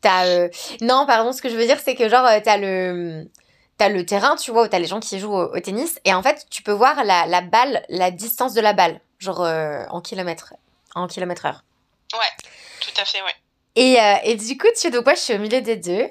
[0.01, 0.49] T'as, euh,
[0.81, 3.29] non, pardon, ce que je veux dire, c'est que genre, t'as le...
[3.77, 6.21] T'as le terrain, tu vois, où t'as les gens qui jouent au, tennis, et en
[6.21, 10.53] fait, tu peux voir la, la balle, la distance de la balle, genre en kilomètres,
[10.93, 11.63] en kilomètres heure.
[12.13, 12.49] Ouais,
[12.79, 13.35] tout à fait, ouais.
[13.75, 16.07] Et, et du coup, tu donc moi, je suis au milieu des deux,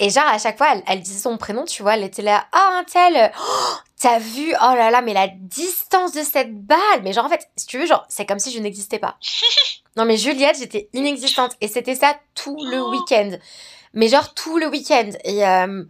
[0.00, 2.46] et genre, à chaque fois, elle, elle disait son prénom, tu vois, elle était là,
[2.52, 7.02] oh, un tel, oh, t'as vu, oh là là, mais la distance de cette balle.
[7.02, 9.16] Mais genre, en fait, si tu veux, genre, c'est comme si je n'existais pas.
[9.96, 11.52] non, mais Juliette, j'étais inexistante.
[11.60, 13.38] Et c'était ça tout le week-end.
[13.92, 15.10] Mais genre, tout le week-end.
[15.22, 15.84] Et, euh,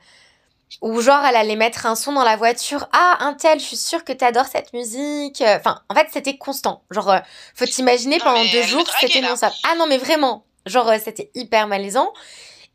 [0.80, 2.88] ou genre, elle allait mettre un son dans la voiture.
[2.92, 5.42] Ah, un tel, je suis sûre que t'adores cette musique.
[5.46, 6.82] Enfin, en fait, c'était constant.
[6.90, 7.18] Genre, euh,
[7.54, 9.52] faut t'imaginer, pendant deux jours, c'était non ça.
[9.68, 10.44] Ah non, mais vraiment.
[10.66, 12.12] Genre, euh, c'était hyper malaisant.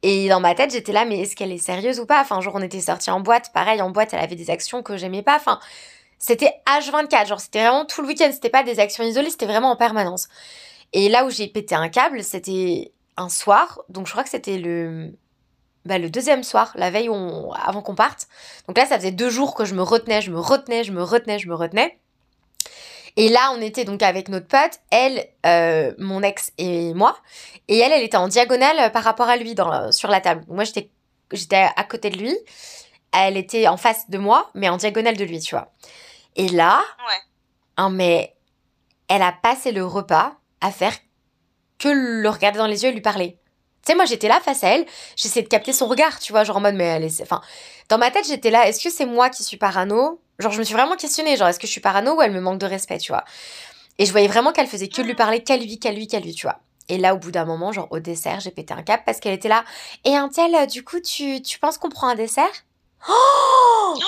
[0.01, 2.21] Et dans ma tête, j'étais là, mais est-ce qu'elle est sérieuse ou pas?
[2.21, 3.51] Enfin, genre, on était sortis en boîte.
[3.53, 5.35] Pareil, en boîte, elle avait des actions que j'aimais pas.
[5.35, 5.59] Enfin,
[6.17, 7.27] c'était H24.
[7.27, 8.29] Genre, c'était vraiment tout le week-end.
[8.31, 10.27] C'était pas des actions isolées, c'était vraiment en permanence.
[10.93, 13.81] Et là où j'ai pété un câble, c'était un soir.
[13.89, 15.13] Donc, je crois que c'était le.
[15.85, 18.27] Bah, le deuxième soir, la veille avant qu'on parte.
[18.67, 21.03] Donc là, ça faisait deux jours que je me retenais, je me retenais, je me
[21.03, 21.97] retenais, je me retenais.
[23.15, 27.17] Et là, on était donc avec notre pote, elle, euh, mon ex et moi.
[27.67, 30.43] Et elle, elle était en diagonale par rapport à lui dans, sur la table.
[30.47, 30.89] Moi, j'étais,
[31.31, 32.37] j'étais à côté de lui.
[33.11, 35.71] Elle était en face de moi, mais en diagonale de lui, tu vois.
[36.35, 37.13] Et là, ouais.
[37.77, 38.35] hein, mais
[39.07, 40.93] elle a passé le repas à faire
[41.79, 43.39] que le regarder dans les yeux et lui parler.
[43.85, 46.43] Tu sais, moi, j'étais là face à elle, j'essayais de capter son regard, tu vois,
[46.43, 47.21] genre en mode, mais elle est...
[47.21, 47.41] Enfin,
[47.87, 50.19] dans ma tête, j'étais là, est-ce que c'est moi qui suis parano?
[50.39, 52.41] Genre, je me suis vraiment questionnée, genre, est-ce que je suis parano ou elle me
[52.41, 53.23] manque de respect, tu vois?
[53.97, 56.19] Et je voyais vraiment qu'elle faisait que de lui parler qu'à lui, qu'à lui, qu'à
[56.19, 56.59] lui, tu vois?
[56.87, 59.33] Et là, au bout d'un moment, genre, au dessert, j'ai pété un cap parce qu'elle
[59.33, 59.63] était là.
[60.05, 62.49] Et un tel, euh, du coup, tu, tu penses qu'on prend un dessert
[63.07, 63.99] oh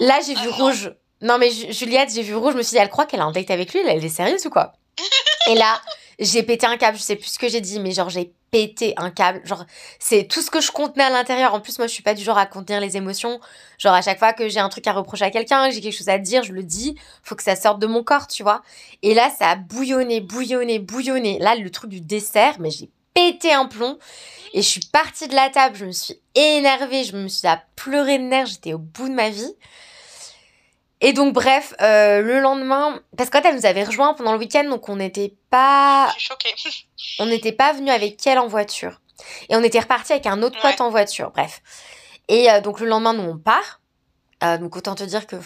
[0.00, 0.94] Là, j'ai vu ah rouge.
[1.20, 3.32] Non, mais Juliette, j'ai vu rouge, je me suis dit, elle croit qu'elle a un
[3.32, 4.72] date avec lui, elle est sérieuse ou quoi?
[5.48, 5.80] Et là,
[6.18, 8.94] j'ai pété un câble, je sais plus ce que j'ai dit, mais genre j'ai pété
[8.98, 9.40] un câble.
[9.44, 9.66] Genre,
[9.98, 11.54] c'est tout ce que je contenais à l'intérieur.
[11.54, 13.40] En plus, moi, je suis pas du genre à contenir les émotions.
[13.78, 15.96] Genre, à chaque fois que j'ai un truc à reprocher à quelqu'un, que j'ai quelque
[15.96, 16.94] chose à dire, je le dis.
[17.24, 18.62] Faut que ça sorte de mon corps, tu vois.
[19.02, 21.40] Et là, ça a bouillonné, bouillonné, bouillonné.
[21.40, 23.98] Là, le truc du dessert, mais j'ai pété un plomb.
[24.52, 27.60] Et je suis partie de la table, je me suis énervée, je me suis à
[27.74, 29.52] pleurer de nerfs, j'étais au bout de ma vie.
[31.00, 34.38] Et donc, bref, euh, le lendemain, parce qu'en fait, elle nous avait rejoint pendant le
[34.38, 36.06] week-end, donc on n'était pas.
[36.08, 36.54] Je suis choquée.
[37.18, 39.00] on n'était pas venu avec elle en voiture.
[39.48, 41.62] Et on était reparti avec un autre pote en voiture, bref.
[42.28, 43.80] Et euh, donc, le lendemain, nous, on part.
[44.42, 45.36] Euh, donc, autant te dire que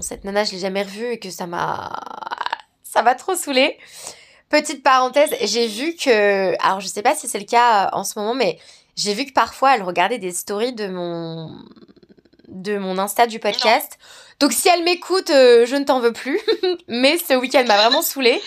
[0.00, 1.98] cette nana, je l'ai jamais revue et que ça m'a.
[2.82, 3.78] Ça m'a trop saoulée.
[4.50, 6.54] Petite parenthèse, j'ai vu que.
[6.64, 8.58] Alors, je sais pas si c'est le cas en ce moment, mais
[8.96, 11.56] j'ai vu que parfois, elle regardait des stories de mon
[12.48, 13.98] de mon Insta du podcast.
[14.42, 16.40] Donc si elle m'écoute, euh, je ne t'en veux plus.
[16.88, 18.42] mais ce week-end m'a vraiment saoulée.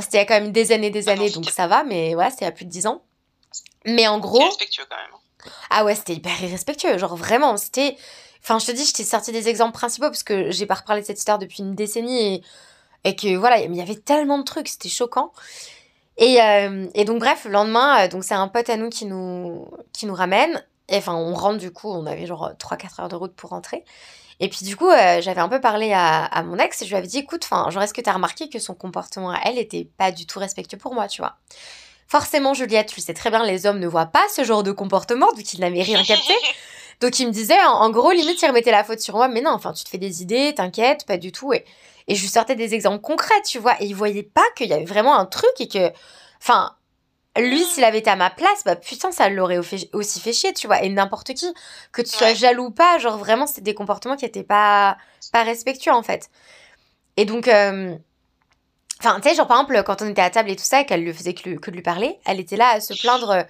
[0.00, 2.28] C'était il y a quand même des années, des années, donc ça va, mais ouais,
[2.30, 3.02] c'était il y a plus de 10 ans.
[3.86, 4.40] Mais en gros.
[4.40, 5.52] Irrespectueux quand même.
[5.70, 6.98] Ah ouais, c'était hyper irrespectueux.
[6.98, 7.96] Genre vraiment, c'était.
[8.42, 11.02] Enfin, je te dis, je t'ai sorti des exemples principaux parce que j'ai pas reparlé
[11.02, 12.42] de cette histoire depuis une décennie et,
[13.04, 15.30] et que voilà, il y avait tellement de trucs, c'était choquant.
[16.18, 19.06] Et, euh, et, donc, bref, le lendemain, euh, donc c'est un pote à nous qui
[19.06, 20.60] nous, qui nous ramène
[20.98, 23.84] enfin, on rentre du coup, on avait genre 3-4 heures de route pour rentrer.
[24.40, 26.96] Et puis du coup, euh, j'avais un peu parlé à, mon ex et je lui
[26.96, 29.58] avais dit, écoute, enfin, genre, est-ce que tu as remarqué que son comportement à elle
[29.58, 31.36] était pas du tout respectueux pour moi, tu vois?
[32.08, 34.72] Forcément, Juliette, tu le sais très bien, les hommes ne voient pas ce genre de
[34.72, 36.34] comportement, donc ils n'avaient rien capté.
[37.00, 39.52] Donc il me disait, en, gros, limite, il remettait la faute sur moi, mais non,
[39.52, 41.54] enfin, tu te fais des idées, t'inquiète, pas du tout.
[41.54, 41.64] Et,
[42.08, 44.74] et je lui sortais des exemples concrets, tu vois, et il voyait pas qu'il y
[44.74, 45.90] avait vraiment un truc et que,
[46.42, 46.74] enfin,
[47.40, 50.66] lui, s'il avait été à ma place, bah putain, ça l'aurait aussi fait chier, tu
[50.66, 50.82] vois.
[50.82, 51.52] Et n'importe qui,
[51.92, 54.96] que tu sois jaloux ou pas, genre vraiment, c'était des comportements qui étaient pas,
[55.32, 56.30] pas respectueux en fait.
[57.16, 57.94] Et donc, euh,
[59.00, 61.04] enfin, tu sais, genre par exemple, quand on était à table et tout ça, qu'elle
[61.04, 63.42] lui faisait que, que, de lui parler, elle était là à se plaindre euh,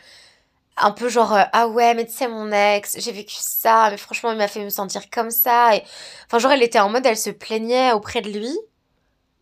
[0.77, 3.97] un peu genre, euh, ah ouais, mais tu sais, mon ex, j'ai vécu ça, mais
[3.97, 5.77] franchement, il m'a fait me sentir comme ça.
[5.77, 5.83] Et...
[6.27, 8.57] Enfin, genre, elle était en mode, elle se plaignait auprès de lui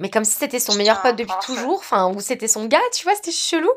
[0.01, 3.03] mais comme si c'était son meilleur pote depuis toujours, enfin, ou c'était son gars, tu
[3.03, 3.71] vois, c'était chelou.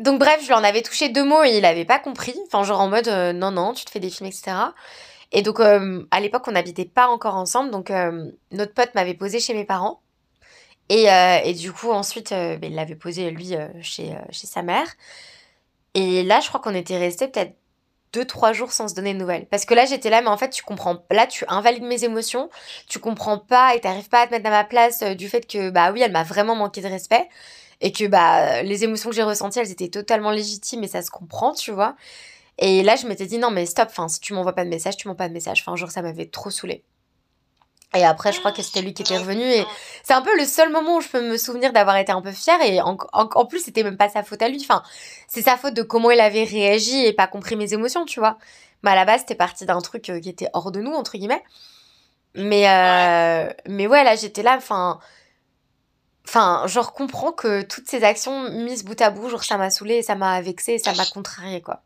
[0.00, 2.34] Donc bref, je lui en avais touché deux mots et il avait pas compris.
[2.46, 4.56] Enfin, genre en mode euh, non, non, tu te fais des films, etc.
[5.30, 7.70] Et donc euh, à l'époque, on n'habitait pas encore ensemble.
[7.70, 10.00] Donc euh, notre pote m'avait posé chez mes parents.
[10.88, 11.04] Et,
[11.44, 14.88] et du coup, ensuite, ben, il l'avait posé, lui, chez, chez sa mère.
[15.94, 17.54] Et là, je crois qu'on était resté peut-être
[18.12, 19.46] deux, trois jours sans se donner de nouvelles.
[19.46, 21.04] Parce que là, j'étais là, mais en fait, tu comprends.
[21.12, 22.50] Là, tu invalides mes émotions,
[22.88, 25.70] tu comprends pas et t'arrives pas à te mettre à ma place du fait que,
[25.70, 27.28] bah oui, elle m'a vraiment manqué de respect
[27.80, 31.10] et que, bah, les émotions que j'ai ressenties, elles étaient totalement légitimes et ça se
[31.10, 31.96] comprend, tu vois.
[32.58, 34.96] Et là, je m'étais dit, non, mais stop, enfin, si tu m'envoies pas de message,
[34.96, 35.62] tu m'envoies pas de message.
[35.62, 36.84] Enfin, genre, ça m'avait trop saoulé.
[37.94, 39.42] Et après, je crois que c'était lui qui était revenu.
[39.42, 39.64] Et
[40.04, 42.32] c'est un peu le seul moment où je peux me souvenir d'avoir été un peu
[42.32, 42.60] fière.
[42.62, 44.60] Et en, en, plus, c'était même pas sa faute à lui.
[44.60, 44.82] Enfin,
[45.26, 48.38] c'est sa faute de comment il avait réagi et pas compris mes émotions, tu vois.
[48.82, 51.18] Mais à la base, c'était parti d'un truc euh, qui était hors de nous, entre
[51.18, 51.42] guillemets.
[52.34, 55.00] Mais, euh, mais ouais, là, j'étais là, enfin.
[56.26, 60.02] Enfin, genre, comprends que toutes ces actions mises bout à bout, genre, ça m'a saoulé,
[60.02, 61.82] ça m'a vexé, ça m'a contrarié, quoi.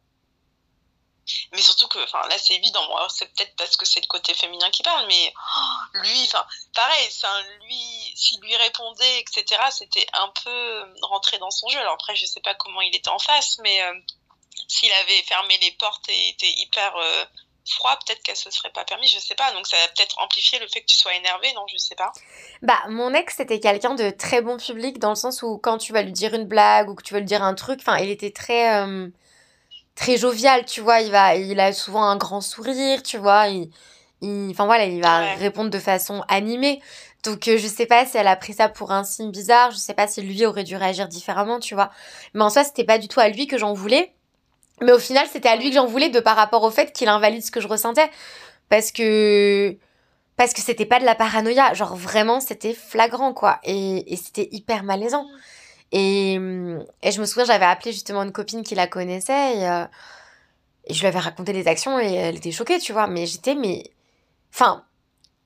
[1.52, 2.86] Mais surtout que, enfin, là, c'est évident.
[3.08, 6.44] C'est peut-être parce que c'est le côté féminin qui parle, mais oh, lui, enfin,
[6.74, 7.08] pareil,
[7.62, 11.78] lui, s'il lui répondait, etc., c'était un peu rentré dans son jeu.
[11.78, 13.94] Alors après, je sais pas comment il était en face, mais euh,
[14.68, 17.24] s'il avait fermé les portes et était hyper euh,
[17.66, 19.52] froid, peut-être qu'elle se serait pas permis, je sais pas.
[19.52, 22.12] Donc ça a peut-être amplifié le fait que tu sois énervé, non, je sais pas.
[22.62, 25.92] Bah, mon ex, c'était quelqu'un de très bon public dans le sens où quand tu
[25.92, 28.10] vas lui dire une blague ou que tu vas lui dire un truc, enfin, il
[28.10, 28.74] était très.
[28.82, 29.08] Euh,
[29.94, 31.00] très jovial, tu vois.
[31.00, 33.48] Il, va, il a souvent un grand sourire, tu vois.
[33.48, 33.70] Il,
[34.50, 36.80] enfin voilà, il va répondre de façon animée.
[37.24, 39.78] Donc euh, je sais pas si elle a pris ça pour un signe bizarre, je
[39.78, 41.90] sais pas si lui aurait dû réagir différemment, tu vois.
[42.34, 44.12] Mais en soi, c'était pas du tout à lui que j'en voulais.
[44.80, 47.08] Mais au final, c'était à lui que j'en voulais de par rapport au fait qu'il
[47.08, 48.10] invalide ce que je ressentais.
[48.68, 49.76] Parce que
[50.36, 54.48] parce que c'était pas de la paranoïa, genre vraiment c'était flagrant quoi et, et c'était
[54.50, 55.26] hyper malaisant.
[55.92, 59.84] Et, et je me souviens, j'avais appelé justement une copine qui la connaissait et, euh,
[60.86, 63.06] et, je lui avais raconté les actions et elle était choquée, tu vois.
[63.06, 63.92] Mais j'étais, mais.
[64.52, 64.84] Enfin,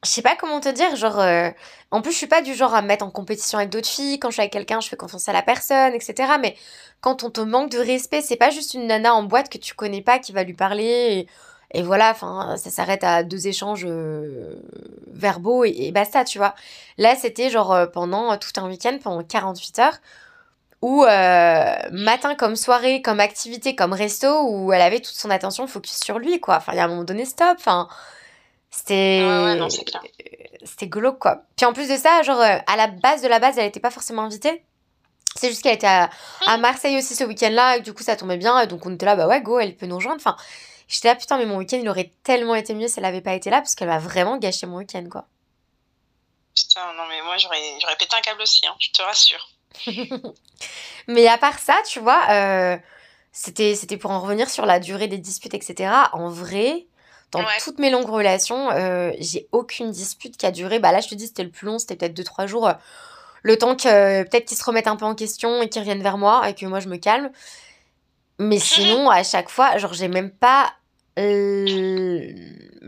[0.04, 0.94] je sais pas comment te dire.
[0.96, 1.50] Genre, euh,
[1.90, 4.18] en plus, je suis pas du genre à me mettre en compétition avec d'autres filles.
[4.18, 6.34] Quand je suis avec quelqu'un, je fais confiance à la personne, etc.
[6.40, 6.56] Mais
[7.00, 9.74] quand on te manque de respect, c'est pas juste une nana en boîte que tu
[9.74, 11.26] connais pas qui va lui parler.
[11.72, 14.54] Et, voilà, ça s'arrête à deux échanges euh,
[15.12, 16.54] verbaux et, et, basta, tu vois.
[16.96, 19.98] Là, c'était genre pendant tout un week-end, pendant 48 heures
[20.84, 25.98] euh, matin comme soirée, comme activité, comme resto, où elle avait toute son attention focus
[25.98, 26.56] sur lui, quoi.
[26.56, 27.56] Enfin, il y a un moment donné, stop.
[27.58, 27.88] Enfin,
[28.70, 29.22] c'était.
[29.22, 29.68] ouais,
[30.64, 31.42] c'était glauque, quoi.
[31.56, 33.80] Puis en plus de ça, genre, euh, à la base de la base, elle n'était
[33.80, 34.62] pas forcément invitée.
[35.36, 36.10] C'est juste qu'elle était à,
[36.46, 38.66] à, Marseille aussi ce week-end-là, et du coup, ça tombait bien.
[38.66, 40.20] Donc, on était là, bah ouais, go, elle peut nous rejoindre.
[40.20, 40.36] Enfin,
[40.88, 43.34] j'étais là, putain, mais mon week-end, il aurait tellement été mieux si elle n'avait pas
[43.34, 45.26] été là, parce qu'elle m'a vraiment gâché mon week-end, quoi.
[46.56, 49.48] Putain, non, mais moi, j'aurais pété un câble aussi, hein, je te rassure.
[51.08, 52.76] Mais à part ça, tu vois, euh,
[53.32, 55.90] c'était, c'était pour en revenir sur la durée des disputes, etc.
[56.12, 56.86] En vrai,
[57.30, 60.78] dans toutes mes longues relations, euh, j'ai aucune dispute qui a duré.
[60.78, 62.70] Bah là, je te dis, c'était le plus long, c'était peut-être 2-3 jours.
[63.42, 66.18] le temps que peut-être qu'ils se remettent un peu en question et qu'ils reviennent vers
[66.18, 67.30] moi et que moi je me calme.
[68.38, 70.72] Mais sinon, à chaque fois, genre, j'ai même pas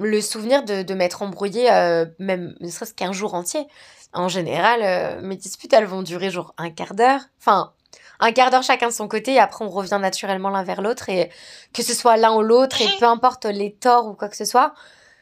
[0.05, 3.67] le souvenir de, de m'être embrouillée, euh, même ne serait-ce qu'un jour entier.
[4.13, 7.21] En général, euh, mes disputes, elles vont durer genre un quart d'heure.
[7.39, 7.73] Enfin,
[8.21, 11.09] un quart d'heure chacun de son côté, et après on revient naturellement l'un vers l'autre,
[11.09, 11.31] et
[11.73, 14.45] que ce soit l'un ou l'autre, et peu importe les torts ou quoi que ce
[14.45, 14.75] soit,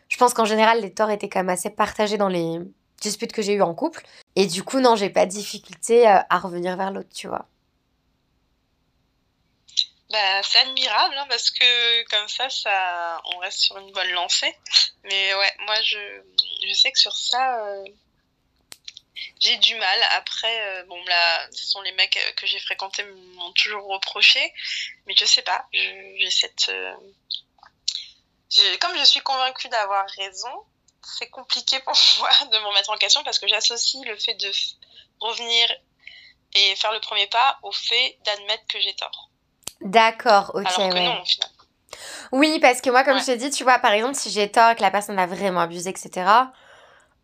[0.08, 2.58] je pense qu'en général, les torts étaient quand même assez partagés dans les
[3.00, 4.04] disputes que j'ai eues en couple.
[4.37, 7.46] Et du coup, non, j'ai pas de difficulté euh, à revenir vers l'autre, tu vois.
[10.11, 12.48] Bah, c'est admirable hein, parce que comme ça,
[13.34, 14.54] on reste sur une bonne lancée.
[15.04, 15.98] Mais ouais, moi je,
[16.66, 17.84] je sais que sur ça, euh,
[19.40, 19.98] j'ai du mal.
[20.16, 23.04] Après, euh, bon, là, ce sont les mecs euh, que j'ai fréquentés
[23.37, 24.52] m'ont toujours reproché,
[25.07, 25.66] mais je sais pas.
[25.72, 26.68] J'ai cette.
[26.68, 26.94] Euh,
[28.81, 30.64] comme je suis convaincue d'avoir raison,
[31.02, 34.50] c'est compliqué pour moi de me remettre en question parce que j'associe le fait de
[35.20, 35.68] revenir
[36.54, 39.31] et faire le premier pas au fait d'admettre que j'ai tort.
[39.81, 40.66] D'accord, ok.
[40.66, 41.50] Alors que non, au final.
[42.33, 44.74] Oui, parce que moi, comme je t'ai dit, tu vois, par exemple, si j'ai tort,
[44.76, 46.26] que la personne a vraiment abusé, etc.,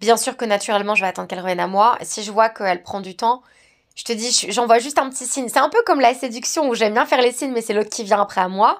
[0.00, 1.96] Bien sûr que naturellement, je vais attendre qu'elle revienne à moi.
[2.02, 3.42] Si je vois qu'elle prend du temps,
[3.94, 5.48] je te dis, j'envoie juste un petit signe.
[5.48, 7.90] C'est un peu comme la séduction où j'aime bien faire les signes, mais c'est l'autre
[7.90, 8.78] qui vient après à moi.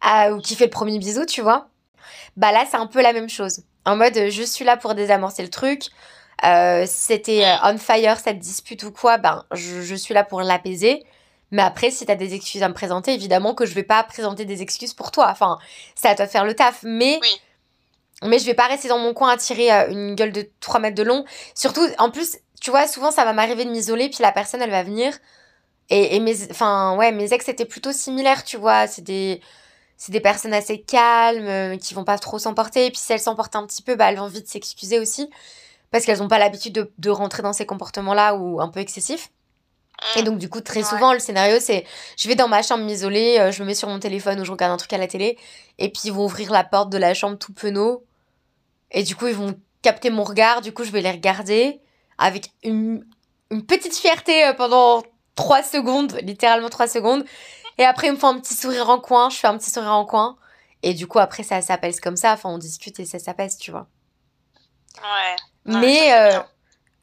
[0.00, 1.68] Ah, ou qui fait le premier bisou, tu vois.
[2.36, 3.62] Bah là, c'est un peu la même chose.
[3.84, 5.84] En mode, je suis là pour désamorcer le truc.
[6.44, 11.04] Euh, c'était euh, on fire cette dispute ou quoi, ben je, suis là pour l'apaiser.
[11.50, 14.04] Mais après, si tu as des excuses à me présenter, évidemment que je vais pas
[14.04, 15.28] présenter des excuses pour toi.
[15.30, 15.58] Enfin,
[15.94, 16.80] c'est à toi de faire le taf.
[16.82, 17.40] Mais oui.
[18.24, 20.80] Mais je vais pas rester dans mon coin à tirer euh, une gueule de 3
[20.80, 21.24] mètres de long.
[21.54, 24.70] Surtout, en plus, tu vois, souvent ça va m'arriver de m'isoler, puis la personne, elle
[24.70, 25.16] va venir.
[25.90, 28.86] Et, et mes, enfin, ouais, mes ex étaient plutôt similaires, tu vois.
[28.86, 29.40] C'est des,
[29.96, 32.86] c'est des personnes assez calmes, euh, qui vont pas trop s'emporter.
[32.86, 35.30] Et puis si elles s'emportent un petit peu, bah, elles ont envie de s'excuser aussi.
[35.90, 39.30] parce qu'elles n'ont pas l'habitude de, de, rentrer dans ces comportements-là ou un peu excessifs.
[40.16, 41.84] Et donc, du coup, très souvent, le scénario, c'est
[42.16, 44.52] je vais dans ma chambre m'isoler, euh, je me mets sur mon téléphone ou je
[44.52, 45.36] regarde un truc à la télé,
[45.78, 48.04] et puis ils vont ouvrir la porte de la chambre tout penaud,
[48.90, 51.80] et du coup, ils vont capter mon regard, du coup, je vais les regarder
[52.18, 53.06] avec une,
[53.50, 55.02] une petite fierté euh, pendant
[55.36, 57.24] 3 secondes, littéralement 3 secondes,
[57.78, 59.94] et après, ils me font un petit sourire en coin, je fais un petit sourire
[59.94, 60.36] en coin,
[60.82, 63.70] et du coup, après, ça s'apaise comme ça, enfin, on discute et ça s'apaise, tu
[63.70, 63.86] vois.
[64.96, 65.36] Ouais.
[65.64, 66.40] Mais euh,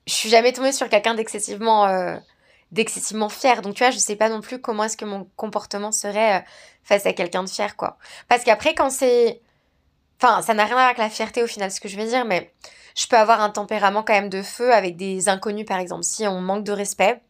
[0.06, 2.20] je suis jamais tombée sur quelqu'un d'excessivement
[2.72, 3.62] d'excessivement fier.
[3.62, 6.44] Donc, tu vois, je sais pas non plus comment est-ce que mon comportement serait euh,
[6.84, 7.98] face à quelqu'un de fier, quoi.
[8.28, 9.42] Parce qu'après, quand c'est.
[10.22, 12.06] Enfin, ça n'a rien à voir avec la fierté au final, ce que je veux
[12.06, 12.54] dire, mais
[12.96, 16.04] je peux avoir un tempérament quand même de feu avec des inconnus, par exemple.
[16.04, 17.22] Si on manque de respect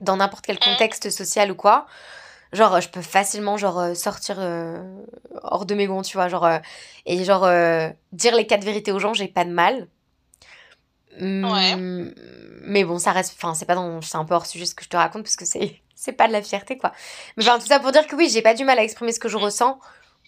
[0.00, 1.86] dans n'importe quel contexte social ou quoi,
[2.52, 4.82] genre, je peux facilement, genre, euh, sortir euh,
[5.42, 6.48] hors de mes gonds, tu vois, genre,
[7.04, 7.48] et genre,
[8.12, 9.88] dire les quatre vérités aux gens, j'ai pas de mal.
[11.18, 11.76] Ouais.
[11.76, 12.14] Mmh,
[12.62, 13.34] mais bon, ça reste.
[13.36, 14.00] Enfin, c'est pas dans.
[14.00, 15.80] C'est un peu hors sujet ce que je te raconte parce que c'est.
[16.02, 16.92] C'est pas de la fierté, quoi.
[17.36, 19.20] Mais enfin, tout ça pour dire que oui, j'ai pas du mal à exprimer ce
[19.20, 19.42] que je mmh.
[19.42, 19.78] ressens.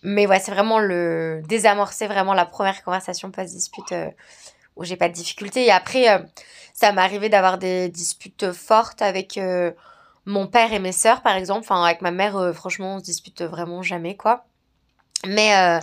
[0.02, 1.42] Mais ouais, c'est vraiment le.
[1.46, 4.10] Désamorcer vraiment la première conversation post-dispute euh,
[4.76, 5.64] où j'ai pas de difficulté.
[5.66, 6.18] Et après, euh,
[6.74, 9.72] ça m'est arrivé d'avoir des disputes fortes avec euh,
[10.26, 11.60] mon père et mes sœurs, par exemple.
[11.60, 14.44] Enfin, avec ma mère, franchement, on se dispute vraiment jamais, quoi.
[15.26, 15.80] Mais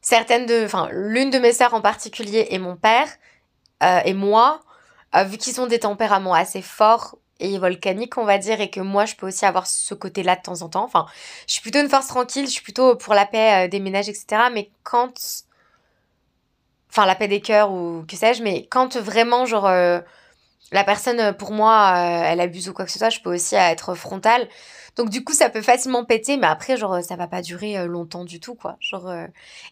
[0.00, 0.64] certaines de.
[0.64, 3.08] Enfin, l'une de mes sœurs en particulier et mon père
[3.82, 4.60] euh, et moi,
[5.14, 8.80] euh, vu qu'ils ont des tempéraments assez forts et volcaniques, on va dire, et que
[8.80, 10.84] moi, je peux aussi avoir ce côté-là de temps en temps.
[10.84, 11.06] Enfin,
[11.46, 14.08] je suis plutôt une force tranquille, je suis plutôt pour la paix euh, des ménages,
[14.08, 14.26] etc.
[14.52, 15.12] Mais quand...
[16.90, 21.52] Enfin, la paix des cœurs ou que sais-je, mais quand vraiment, genre, la personne, pour
[21.52, 24.48] moi, elle abuse ou quoi que ce soit, je peux aussi être frontale.
[24.96, 28.24] Donc, du coup, ça peut facilement péter, mais après, genre, ça va pas durer longtemps
[28.24, 28.78] du tout, quoi.
[28.80, 29.12] Genre,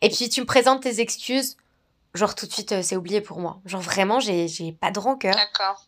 [0.02, 1.56] Et puis, tu me présentes tes excuses
[2.14, 3.60] genre tout de suite, euh, c'est oublié pour moi.
[3.66, 4.48] Genre vraiment, j'ai,
[4.80, 5.34] pas de rancœur.
[5.34, 5.86] D'accord.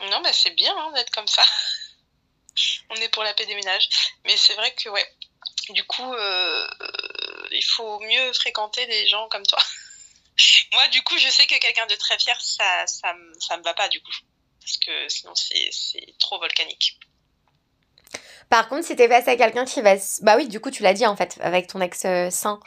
[0.00, 1.42] Non, mais c'est bien hein, d'être comme ça.
[2.90, 3.88] On est pour la paix des ménages.
[4.24, 5.06] Mais c'est vrai que, ouais,
[5.70, 6.68] du coup, euh,
[7.50, 9.58] il faut mieux fréquenter des gens comme toi.
[10.72, 13.74] Moi, du coup, je sais que quelqu'un de très fier, ça, ça, ça me va
[13.74, 14.14] pas, du coup.
[14.60, 16.98] Parce que sinon, c'est, trop volcanique.
[18.48, 19.94] Par contre, si t'es face à quelqu'un qui va.
[20.22, 22.60] Bah oui, du coup, tu l'as dit en fait, avec ton ex-saint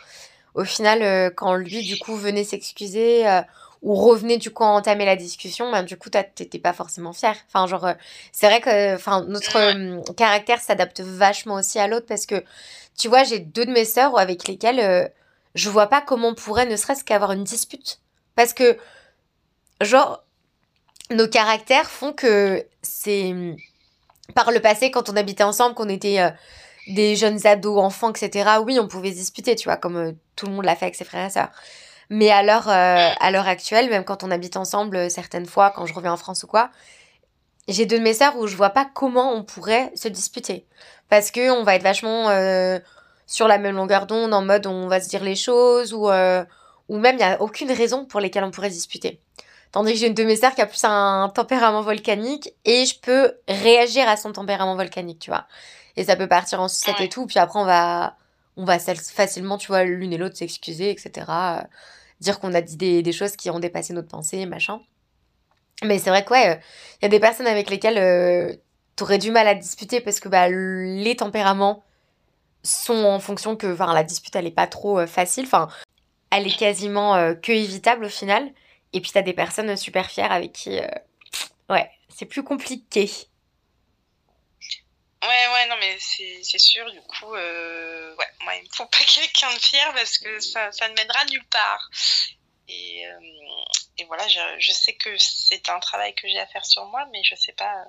[0.53, 3.41] au final, euh, quand lui, du coup, venait s'excuser euh,
[3.81, 7.35] ou revenait, du coup, entamer la discussion, ben, du coup, t'étais pas forcément fier.
[7.47, 7.93] Enfin, genre, euh,
[8.31, 12.43] c'est vrai que enfin, notre caractère s'adapte vachement aussi à l'autre parce que,
[12.97, 15.11] tu vois, j'ai deux de mes sœurs avec lesquelles
[15.55, 17.99] je vois pas comment on pourrait ne serait-ce qu'avoir une dispute.
[18.35, 18.77] Parce que,
[19.81, 20.23] genre,
[21.11, 23.33] nos caractères font que c'est
[24.35, 26.19] par le passé, quand on habitait ensemble, qu'on était
[26.89, 30.53] des jeunes ados, enfants, etc., oui, on pouvait disputer, tu vois, comme euh, tout le
[30.53, 31.49] monde l'a fait avec ses frères et sœurs.
[32.09, 35.71] Mais à l'heure, euh, à l'heure actuelle, même quand on habite ensemble, euh, certaines fois,
[35.71, 36.71] quand je reviens en France ou quoi,
[37.67, 40.65] j'ai deux de mes sœurs où je vois pas comment on pourrait se disputer.
[41.07, 42.25] Parce que on va être vachement
[43.27, 46.97] sur la même longueur d'onde, en mode on va se dire les choses, ou, ou
[46.97, 49.21] même il n'y a aucune raison pour lesquelles on pourrait disputer.
[49.71, 52.99] Tandis que j'ai une de mes sœurs qui a plus un tempérament volcanique et je
[52.99, 55.45] peux réagir à son tempérament volcanique, tu vois
[55.99, 57.25] et ça peut partir en sucette et tout.
[57.27, 58.15] Puis après, on va,
[58.55, 61.27] on va facilement, tu vois, l'une et l'autre s'excuser, etc.
[62.19, 64.81] Euh, dire qu'on a dit des, des, choses qui ont dépassé notre pensée, machin.
[65.83, 66.59] Mais c'est vrai que, ouais,
[67.01, 68.53] il y a des personnes avec lesquelles euh,
[68.95, 71.83] tu aurais du mal à disputer parce que bah, les tempéraments
[72.63, 75.45] sont en fonction que enfin, la dispute, elle est pas trop euh, facile.
[75.45, 75.69] Enfin,
[76.31, 78.51] elle est quasiment que évitable au final.
[78.93, 80.79] Et puis, tu as des personnes super fières avec qui,
[81.69, 83.09] ouais, c'est plus compliqué.
[85.21, 88.99] Ouais, ouais, non, mais c'est sûr, du coup, euh, ouais, moi, il me faut pas
[89.05, 91.89] quelqu'un de fier parce que ça, ça ne mènera nulle part.
[92.69, 93.19] Et, euh,
[93.97, 97.05] et voilà, je, je, sais que c'est un travail que j'ai à faire sur moi,
[97.11, 97.83] mais je sais pas.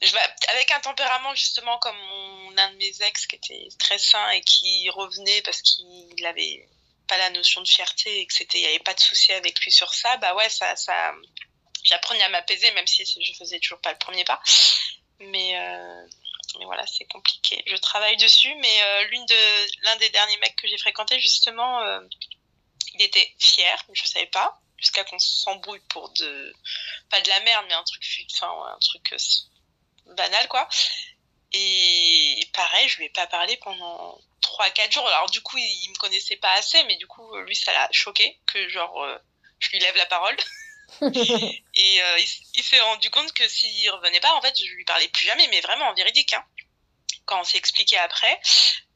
[0.00, 0.14] Je
[0.48, 4.40] avec un tempérament justement comme mon, un de mes ex qui était très sain et
[4.40, 6.66] qui revenait parce qu'il avait
[7.06, 9.60] pas la notion de fierté et que c'était, il y avait pas de souci avec
[9.60, 11.12] lui sur ça, bah ouais, ça, ça,
[11.82, 14.40] j'apprenais à m'apaiser même si je faisais toujours pas le premier pas.
[15.20, 16.06] Mais, euh,
[16.58, 17.62] mais voilà, c'est compliqué.
[17.66, 21.80] Je travaille dessus, mais euh, l'une de l'un des derniers mecs que j'ai fréquenté, justement,
[21.82, 22.00] euh,
[22.94, 26.54] il était fier, je savais pas, jusqu'à qu'on s'embrouille pour de
[27.10, 28.02] pas de la merde, mais un truc,
[28.32, 29.14] enfin un truc
[30.16, 30.68] banal quoi.
[31.52, 35.08] Et pareil, je lui ai pas parlé pendant 3-4 jours.
[35.08, 37.88] Alors du coup, il, il, me connaissait pas assez, mais du coup, lui, ça l'a
[37.92, 39.06] choqué que genre
[39.58, 40.36] je lui lève la parole.
[41.02, 42.18] et euh,
[42.54, 45.46] il, s'est rendu compte que s'il revenait pas, en fait, je lui parlais plus jamais,
[45.48, 46.32] mais vraiment en véridique.
[46.34, 46.44] Hein.
[47.26, 48.40] Quand on s'est expliqué après,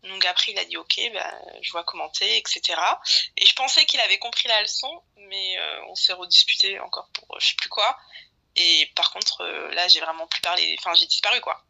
[0.03, 1.33] Donc après, il a dit ok, bah,
[1.63, 2.81] je vois commenter, etc.
[3.37, 7.39] Et je pensais qu'il avait compris la leçon, mais euh, on s'est redisputé encore pour
[7.41, 7.97] je sais plus quoi.
[8.57, 10.77] Et par contre, euh, là, j'ai vraiment plus parlé.
[10.79, 11.63] Enfin, j'ai disparu, quoi.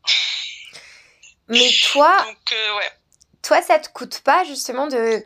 [1.48, 2.92] Mais toi, Donc, ouais.
[3.42, 5.24] toi, ça te coûte pas justement de,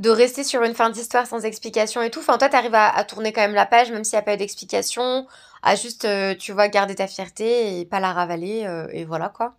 [0.00, 2.20] de rester sur une fin d'histoire sans explication et tout.
[2.20, 4.34] Enfin, toi, t'arrives à, à tourner quand même la page, même s'il n'y a pas
[4.34, 5.26] eu d'explication,
[5.62, 9.28] à juste, euh, tu vois, garder ta fierté et pas la ravaler, euh, et voilà
[9.30, 9.56] quoi.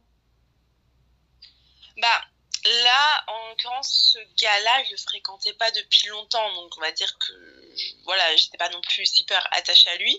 [1.97, 2.21] Bah,
[2.65, 6.53] là, en l'occurrence, ce gars-là, je le fréquentais pas depuis longtemps.
[6.55, 7.33] Donc, on va dire que,
[7.77, 10.17] je- voilà, j'étais pas non plus super attachée à lui.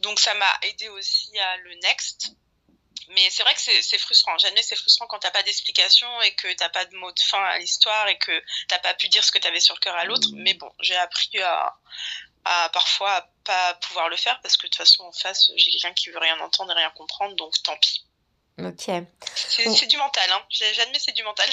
[0.00, 2.32] Donc, ça m'a aidé aussi à le next.
[3.08, 4.36] Mais c'est vrai que c'est frustrant.
[4.38, 7.42] Jamais c'est frustrant quand t'as pas d'explication et que t'as pas de mot de fin
[7.42, 8.32] à l'histoire et que
[8.68, 10.28] t'as pas pu dire ce que t'avais sur le cœur à l'autre.
[10.34, 11.74] Mais bon, j'ai appris à,
[12.44, 15.70] à parfois à pas pouvoir le faire parce que de toute façon en face j'ai
[15.70, 18.04] quelqu'un qui veut rien entendre et rien comprendre donc tant pis.
[18.58, 18.90] Ok.
[19.34, 19.74] C'est Oh.
[19.74, 20.42] c'est du mental, hein.
[20.50, 21.48] J'admets c'est du mental.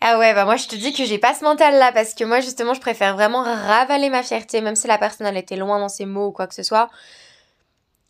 [0.00, 2.24] Ah ouais, bah moi je te dis que j'ai pas ce mental là parce que
[2.24, 5.78] moi justement je préfère vraiment ravaler ma fierté, même si la personne elle était loin
[5.78, 6.90] dans ses mots ou quoi que ce soit,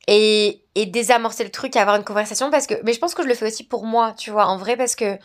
[0.06, 3.22] et, et désamorcer le truc et avoir une conversation parce que, mais je pense que
[3.22, 5.18] je le fais aussi pour moi, tu vois, en vrai parce que,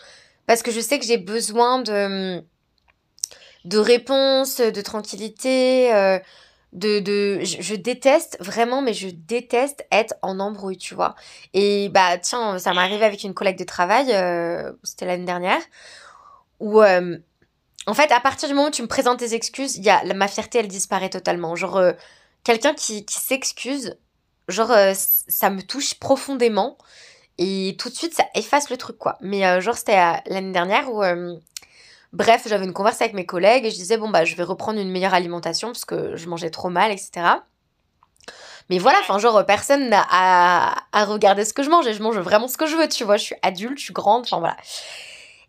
[0.48, 2.44] parce que je sais que j'ai besoin de,
[3.66, 6.20] de réponses, de tranquillité, euh,
[6.74, 11.16] de, de, je, déteste vraiment, mais je déteste être en embrouille, tu vois.
[11.54, 15.62] Et bah tiens, ça m'est arrivé avec une collègue de travail, euh, c'était l'année dernière
[16.60, 17.18] où euh,
[17.88, 20.04] en fait à partir du moment où tu me présentes tes excuses il y a
[20.14, 21.82] ma fierté elle disparaît totalement genre
[22.44, 23.96] quelqu'un qui, qui s'excuse
[24.50, 26.78] genre euh, ça me touche profondément
[27.38, 29.98] et tout de suite ça efface le truc quoi mais euh, genre c'était
[30.28, 31.36] l'année dernière où euh,
[32.14, 34.80] bref j'avais une conversation avec mes collègues et je disais bon bah je vais reprendre
[34.80, 37.40] une meilleure alimentation parce que je mangeais trop mal etc
[38.70, 42.04] mais voilà, enfin, genre, personne n'a à, à regarder ce que je mange et je
[42.04, 43.18] mange vraiment ce que je veux, tu vois.
[43.18, 44.58] Je suis adulte, je suis grande, enfin voilà.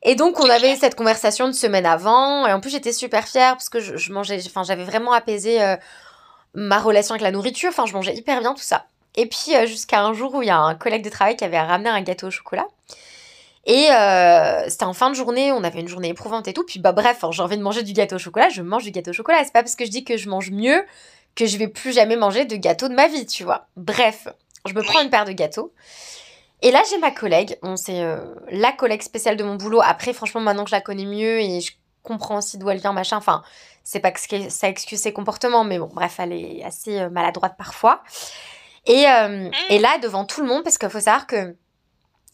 [0.03, 3.53] Et donc, on avait cette conversation une semaine avant, et en plus, j'étais super fière
[3.53, 5.77] parce que je, je mangeais, enfin, j'avais vraiment apaisé euh,
[6.55, 8.87] ma relation avec la nourriture, enfin, je mangeais hyper bien, tout ça.
[9.17, 11.45] Et puis, euh, jusqu'à un jour où il y a un collègue de travail qui
[11.45, 12.67] avait ramené un gâteau au chocolat.
[13.67, 16.65] Et euh, c'était en fin de journée, on avait une journée éprouvante et tout.
[16.65, 18.91] Puis, bah, bref, hein, j'ai envie de manger du gâteau au chocolat, je mange du
[18.91, 19.45] gâteau au chocolat.
[19.45, 20.85] C'est pas parce que je dis que je mange mieux
[21.35, 23.67] que je vais plus jamais manger de gâteau de ma vie, tu vois.
[23.77, 24.29] Bref,
[24.67, 25.73] je me prends une paire de gâteaux.
[26.63, 27.59] Et là, j'ai ma collègue.
[27.63, 28.19] Bon, c'est euh,
[28.51, 29.81] la collègue spéciale de mon boulot.
[29.83, 31.73] Après, franchement, maintenant que je la connais mieux et je
[32.03, 33.17] comprends aussi d'où elle vient, machin.
[33.17, 33.43] Enfin,
[33.91, 34.21] c'est pas que
[34.51, 38.05] ça excuse ses comportements, mais bon, bref, elle est assez euh, maladroite parfois.
[38.87, 41.57] Et, euh, et là, devant tout le monde, parce qu'il faut savoir que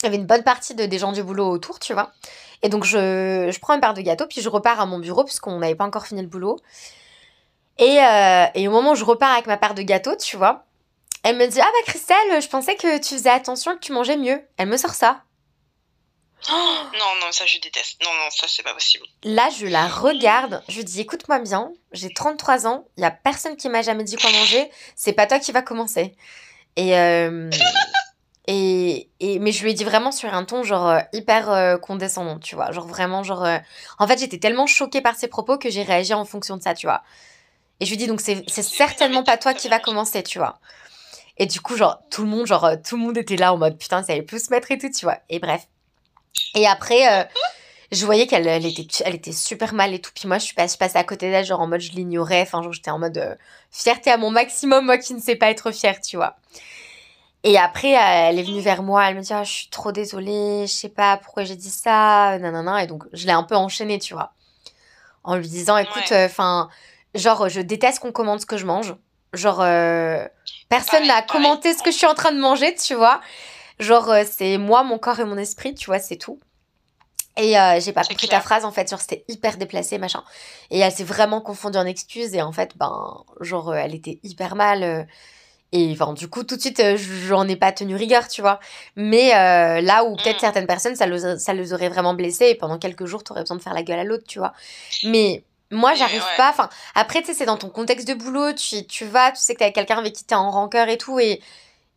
[0.03, 2.13] il y avait une bonne partie de, des gens du boulot autour, tu vois.
[2.63, 5.59] Et donc, je, prends une paire de gâteaux, puis je repars à mon bureau, puisqu'on
[5.59, 6.59] n'avait pas encore fini le boulot.
[7.79, 10.67] Et, euh, et au moment où je repars avec ma paire de gâteaux, tu vois,
[11.23, 14.19] elle me dit Ah bah Christelle, je pensais que tu faisais attention, que tu mangeais
[14.19, 14.43] mieux.
[14.59, 15.23] Elle me sort ça.
[16.49, 18.03] Non, non, ça je déteste.
[18.05, 19.05] Non, non, ça c'est pas possible.
[19.25, 23.11] Là, je la regarde, je lui dis écoute-moi bien, j'ai 33 ans, il y a
[23.11, 26.15] personne qui m'a jamais dit quoi manger, c'est pas toi qui va commencer.
[26.77, 27.51] Et, euh,
[28.47, 31.79] et, et mais je lui ai dit vraiment sur un ton genre euh, hyper euh,
[31.79, 33.59] condescendant, tu vois, genre vraiment genre euh,
[33.99, 36.75] en fait, j'étais tellement choquée par ses propos que j'ai réagi en fonction de ça,
[36.75, 37.03] tu vois.
[37.81, 40.61] Et je lui dis donc c'est certainement pas toi qui va commencer, tu vois.
[41.39, 43.79] Et du coup, genre tout le monde genre tout le monde était là en mode
[43.79, 45.19] putain, ça allait plus se mettre et tout, tu vois.
[45.29, 45.67] Et bref.
[46.55, 47.25] Et après euh,
[47.93, 50.11] je voyais qu'elle elle était, elle était super mal et tout.
[50.15, 52.43] Puis moi, je suis, pas, je passée à côté d'elle, genre en mode je l'ignorais.
[52.43, 53.35] Enfin, genre j'étais en mode euh,
[53.71, 56.37] fierté à mon maximum, moi qui ne sais pas être fière, tu vois.
[57.45, 59.93] Et après, euh, elle est venue vers moi, elle me dit ah, Je suis trop
[59.93, 62.83] désolée, je sais pas pourquoi j'ai dit ça, nanana.
[62.83, 64.33] Et donc, je l'ai un peu enchaînée, tu vois.
[65.23, 66.25] En lui disant Écoute, Ouais.
[66.25, 66.69] enfin,
[67.15, 68.95] genre, je déteste qu'on commande ce que je mange.
[69.33, 70.27] Genre, euh,
[70.69, 73.21] personne n'a commenté ce que je suis en train de manger, tu vois.
[73.79, 76.41] Genre, euh, c'est moi, mon corps et mon esprit, tu vois, c'est tout.
[77.39, 78.41] Et euh, j'ai pas compris clair.
[78.41, 80.25] ta phrase en fait, genre c'était hyper déplacé machin.
[80.71, 84.19] Et elle s'est vraiment confondue en excuses et en fait, ben, genre euh, elle était
[84.23, 84.83] hyper mal.
[84.83, 85.05] euh,
[85.73, 88.61] et enfin, du coup, tout de suite, euh, j'en ai pas tenu rigueur, tu vois.
[88.97, 89.31] Mais
[89.83, 90.41] là où peut-être Mm.
[90.41, 93.57] certaines personnes, ça les, ça les aurait vraiment blessés et pendant quelques jours, t'aurais besoin
[93.59, 94.55] de faire la gueule à l'autre, tu vois.
[95.03, 96.37] Mais moi, j'arrive ouais.
[96.37, 96.51] pas.
[96.51, 99.55] Enfin, après, tu sais, c'est dans ton contexte de boulot, tu, tu vas, tu sais
[99.55, 101.19] que avec quelqu'un avec qui t'es en rancœur et tout.
[101.19, 101.41] Et,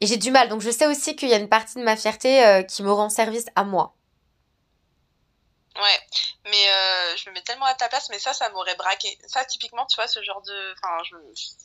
[0.02, 0.50] et j'ai du mal.
[0.50, 2.92] Donc, je sais aussi qu'il y a une partie de ma fierté euh, qui me
[2.92, 3.96] rend service à moi.
[5.76, 6.00] Ouais,
[6.46, 9.18] mais euh, je me mets tellement à ta place, mais ça, ça m'aurait braqué.
[9.28, 10.74] Ça, typiquement, tu vois, ce genre de.
[10.74, 11.16] Enfin, je,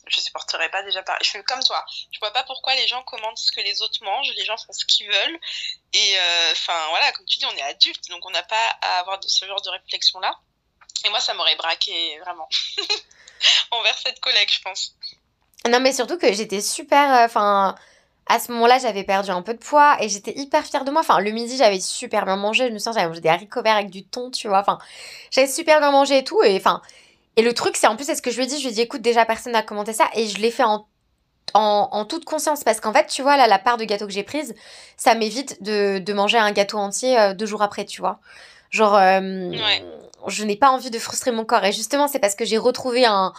[0.07, 1.19] je supporterais pas déjà pareil.
[1.23, 1.83] Je suis comme toi.
[2.13, 4.31] Je vois pas pourquoi les gens commandent ce que les autres mangent.
[4.37, 5.39] Les gens font ce qu'ils veulent.
[5.91, 8.99] Et euh, enfin, voilà, comme tu dis, on est adulte, donc on n'a pas à
[8.99, 10.37] avoir de, ce genre de réflexion-là.
[11.05, 12.47] Et moi, ça m'aurait braqué, vraiment.
[13.71, 14.95] Envers cette collègue, je pense.
[15.67, 17.13] Non, mais surtout que j'étais super.
[17.13, 17.75] euh, Enfin.
[18.27, 21.01] À ce moment-là, j'avais perdu un peu de poids et j'étais hyper fière de moi.
[21.01, 22.67] Enfin, le midi, j'avais super bien mangé.
[22.67, 24.59] Je me souviens, j'avais mangé des haricots verts avec du thon, tu vois.
[24.59, 24.79] Enfin,
[25.29, 26.41] j'avais super bien mangé et tout.
[26.43, 26.81] Et enfin,
[27.35, 28.57] et le truc, c'est en plus, c'est ce que je lui ai dit.
[28.57, 30.05] Je lui ai dit, écoute, déjà, personne n'a commenté ça.
[30.15, 30.87] Et je l'ai fait en,
[31.53, 32.63] en, toute conscience.
[32.63, 34.55] Parce qu'en fait, tu vois, là, la part de gâteau que j'ai prise,
[34.97, 38.19] ça m'évite de, de, manger un gâteau entier euh, deux jours après, tu vois.
[38.71, 39.51] Genre, euh,
[40.27, 41.63] je n'ai pas envie de frustrer mon corps.
[41.63, 43.33] Et justement, c'est parce que j'ai retrouvé un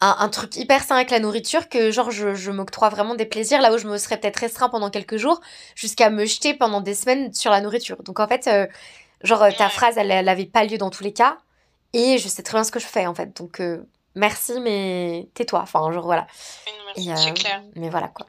[0.00, 3.62] un, truc hyper sain avec la nourriture que genre je, je m'octroie vraiment des plaisirs
[3.62, 5.40] là où je me serais peut-être restreint pendant quelques jours
[5.74, 8.02] jusqu'à me jeter pendant des semaines sur la nourriture.
[8.02, 8.66] Donc en fait, euh,
[9.22, 11.38] genre ta phrase elle, elle avait pas lieu dans tous les cas
[11.94, 13.34] et je sais très bien ce que je fais en fait.
[13.36, 15.60] Donc euh, merci mais tais-toi.
[15.62, 16.26] Enfin genre voilà.
[16.94, 17.62] c'est euh, clair.
[17.74, 18.26] Mais voilà quoi.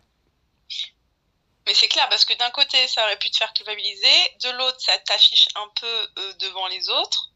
[1.66, 4.08] Mais c'est clair parce que d'un côté ça aurait pu te faire culpabiliser,
[4.42, 7.34] de l'autre ça t'affiche un peu devant les autres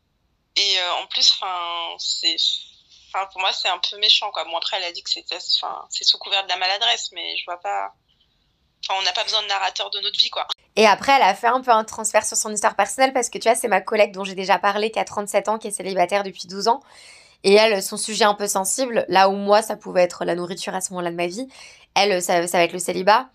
[0.55, 2.37] et en plus enfin c'est
[3.13, 4.45] Enfin, pour moi, c'est un peu méchant, quoi.
[4.45, 7.35] Bon, après, elle a dit que c'était, enfin, c'est sous couvert de la maladresse, mais
[7.37, 7.93] je vois pas.
[8.83, 10.47] Enfin, on n'a pas besoin de narrateur de notre vie, quoi.
[10.75, 13.37] Et après, elle a fait un peu un transfert sur son histoire personnelle parce que
[13.37, 15.71] tu vois, c'est ma collègue dont j'ai déjà parlé, qui a 37 ans, qui est
[15.71, 16.81] célibataire depuis 12 ans.
[17.43, 20.73] Et elle, son sujet un peu sensible, là où moi, ça pouvait être la nourriture
[20.73, 21.47] à ce moment-là de ma vie,
[21.95, 23.29] elle, ça, ça va être le célibat.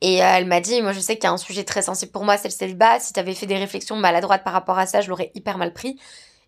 [0.00, 2.12] Et euh, elle m'a dit, moi je sais qu'il y a un sujet très sensible
[2.12, 3.00] pour moi, c'est le célibat.
[3.00, 5.72] Si tu avais fait des réflexions maladroites par rapport à ça, je l'aurais hyper mal
[5.72, 5.98] pris.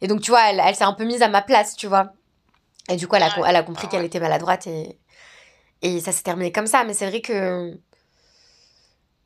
[0.02, 2.12] Et donc, tu vois, elle, elle s'est un peu mise à ma place, tu vois.
[2.90, 4.98] Et du coup, elle a, elle a compris qu'elle était maladroite et,
[5.80, 6.84] et ça s'est terminé comme ça.
[6.84, 7.78] Mais c'est vrai que.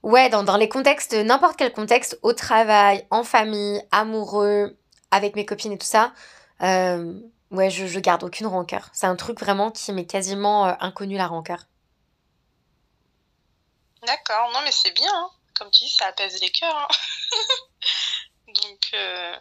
[0.02, 4.76] Ouais, dans, dans les contextes, n'importe quel contexte, au travail, en famille, amoureux,
[5.10, 6.12] avec mes copines et tout ça,
[6.62, 7.18] euh,
[7.50, 8.90] ouais, je, je garde aucune rancœur.
[8.92, 11.60] C'est un truc vraiment qui m'est quasiment euh, inconnu, la rancœur.
[14.06, 15.10] D'accord, non mais c'est bien.
[15.10, 15.30] Hein.
[15.58, 16.76] Comme tu dis, ça apaise les cœurs.
[16.76, 16.88] Hein.
[18.48, 18.80] Donc.
[18.92, 19.36] Euh...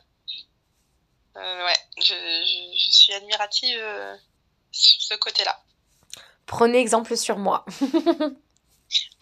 [1.36, 2.14] Euh, ouais, je,
[2.78, 4.16] je, suis admirative euh,
[4.72, 5.60] sur ce côté-là.
[6.46, 7.66] Prenez exemple sur moi.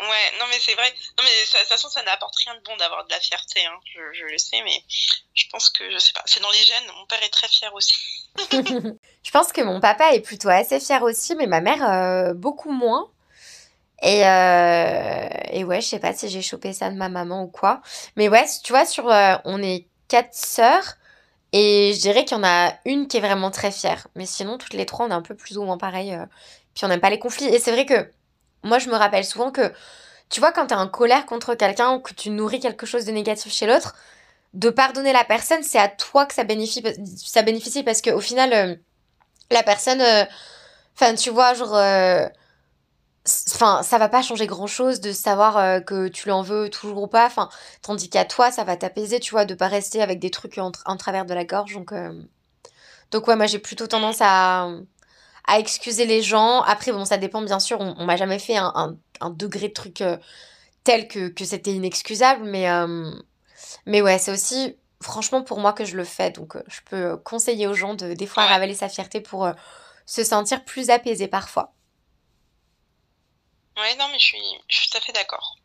[0.02, 0.92] Ouais, non mais c'est vrai.
[1.18, 3.66] Non mais de toute façon, ça n'apporte rien de bon d'avoir de la fierté.
[3.66, 3.80] Hein.
[3.86, 4.84] Je, je, le sais, mais
[5.34, 6.24] je pense que je sais pas.
[6.26, 6.92] C'est dans les gènes.
[6.98, 7.94] Mon père est très fier aussi.
[8.52, 12.72] je pense que mon papa est plutôt assez fier aussi, mais ma mère euh, beaucoup
[12.72, 13.12] moins.
[14.02, 17.82] Et, et ouais, je sais pas si j'ai chopé ça de ma maman ou quoi.
[18.18, 20.98] Mais ouais, tu vois, sur on est quatre sœurs.
[21.54, 24.08] Et je dirais qu'il y en a une qui est vraiment très fière.
[24.16, 26.14] Mais sinon, toutes les trois, on est un peu plus ou moins pareil.
[26.14, 26.26] Euh,
[26.74, 27.46] puis on n'aime pas les conflits.
[27.46, 28.10] Et c'est vrai que
[28.64, 29.74] moi, je me rappelle souvent que,
[30.30, 33.06] tu vois, quand tu es en colère contre quelqu'un ou que tu nourris quelque chose
[33.06, 33.96] de négatif chez l'autre,
[34.54, 36.84] de pardonner la personne, c'est à toi que ça bénéficie,
[37.18, 38.76] ça bénéficie parce qu'au final, euh,
[39.50, 40.26] la personne, euh,
[40.96, 41.74] enfin, tu vois, genre
[43.26, 47.04] enfin ça va pas changer grand chose de savoir euh, que tu l'en veux toujours
[47.04, 47.26] ou pas.
[47.26, 47.50] Enfin
[47.82, 50.72] tandis qu'à toi ça va t'apaiser tu vois de pas rester avec des trucs en,
[50.98, 51.74] travers de la gorge.
[51.74, 52.14] Donc euh,
[53.12, 54.70] donc ouais moi j'ai plutôt tendance à
[55.48, 56.62] à excuser les gens.
[56.62, 57.80] Après bon ça dépend bien sûr.
[57.80, 60.18] On, m'a jamais fait un, un, degré de truc euh,
[60.84, 62.44] tel que, que c'était inexcusable.
[62.46, 62.68] Mais
[63.86, 66.32] mais ouais c'est aussi franchement pour moi que je le fais.
[66.32, 69.48] Donc je peux conseiller aux gens de des fois ravaler sa fierté pour
[70.08, 71.74] se sentir plus apaisé parfois
[74.00, 75.58] non, mais je suis, je suis tout à fait d'accord.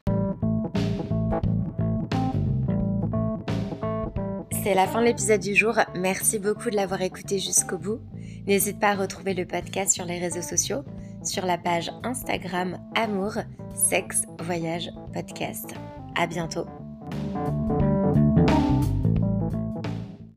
[4.62, 5.74] C'est la fin de l'épisode du jour.
[5.94, 8.00] Merci beaucoup de l'avoir écouté jusqu'au bout.
[8.46, 10.82] N'hésite pas à retrouver le podcast sur les réseaux sociaux,
[11.24, 13.34] sur la page Instagram Amour,
[13.74, 15.74] Sexe, Voyage, Podcast.
[16.16, 16.66] À bientôt.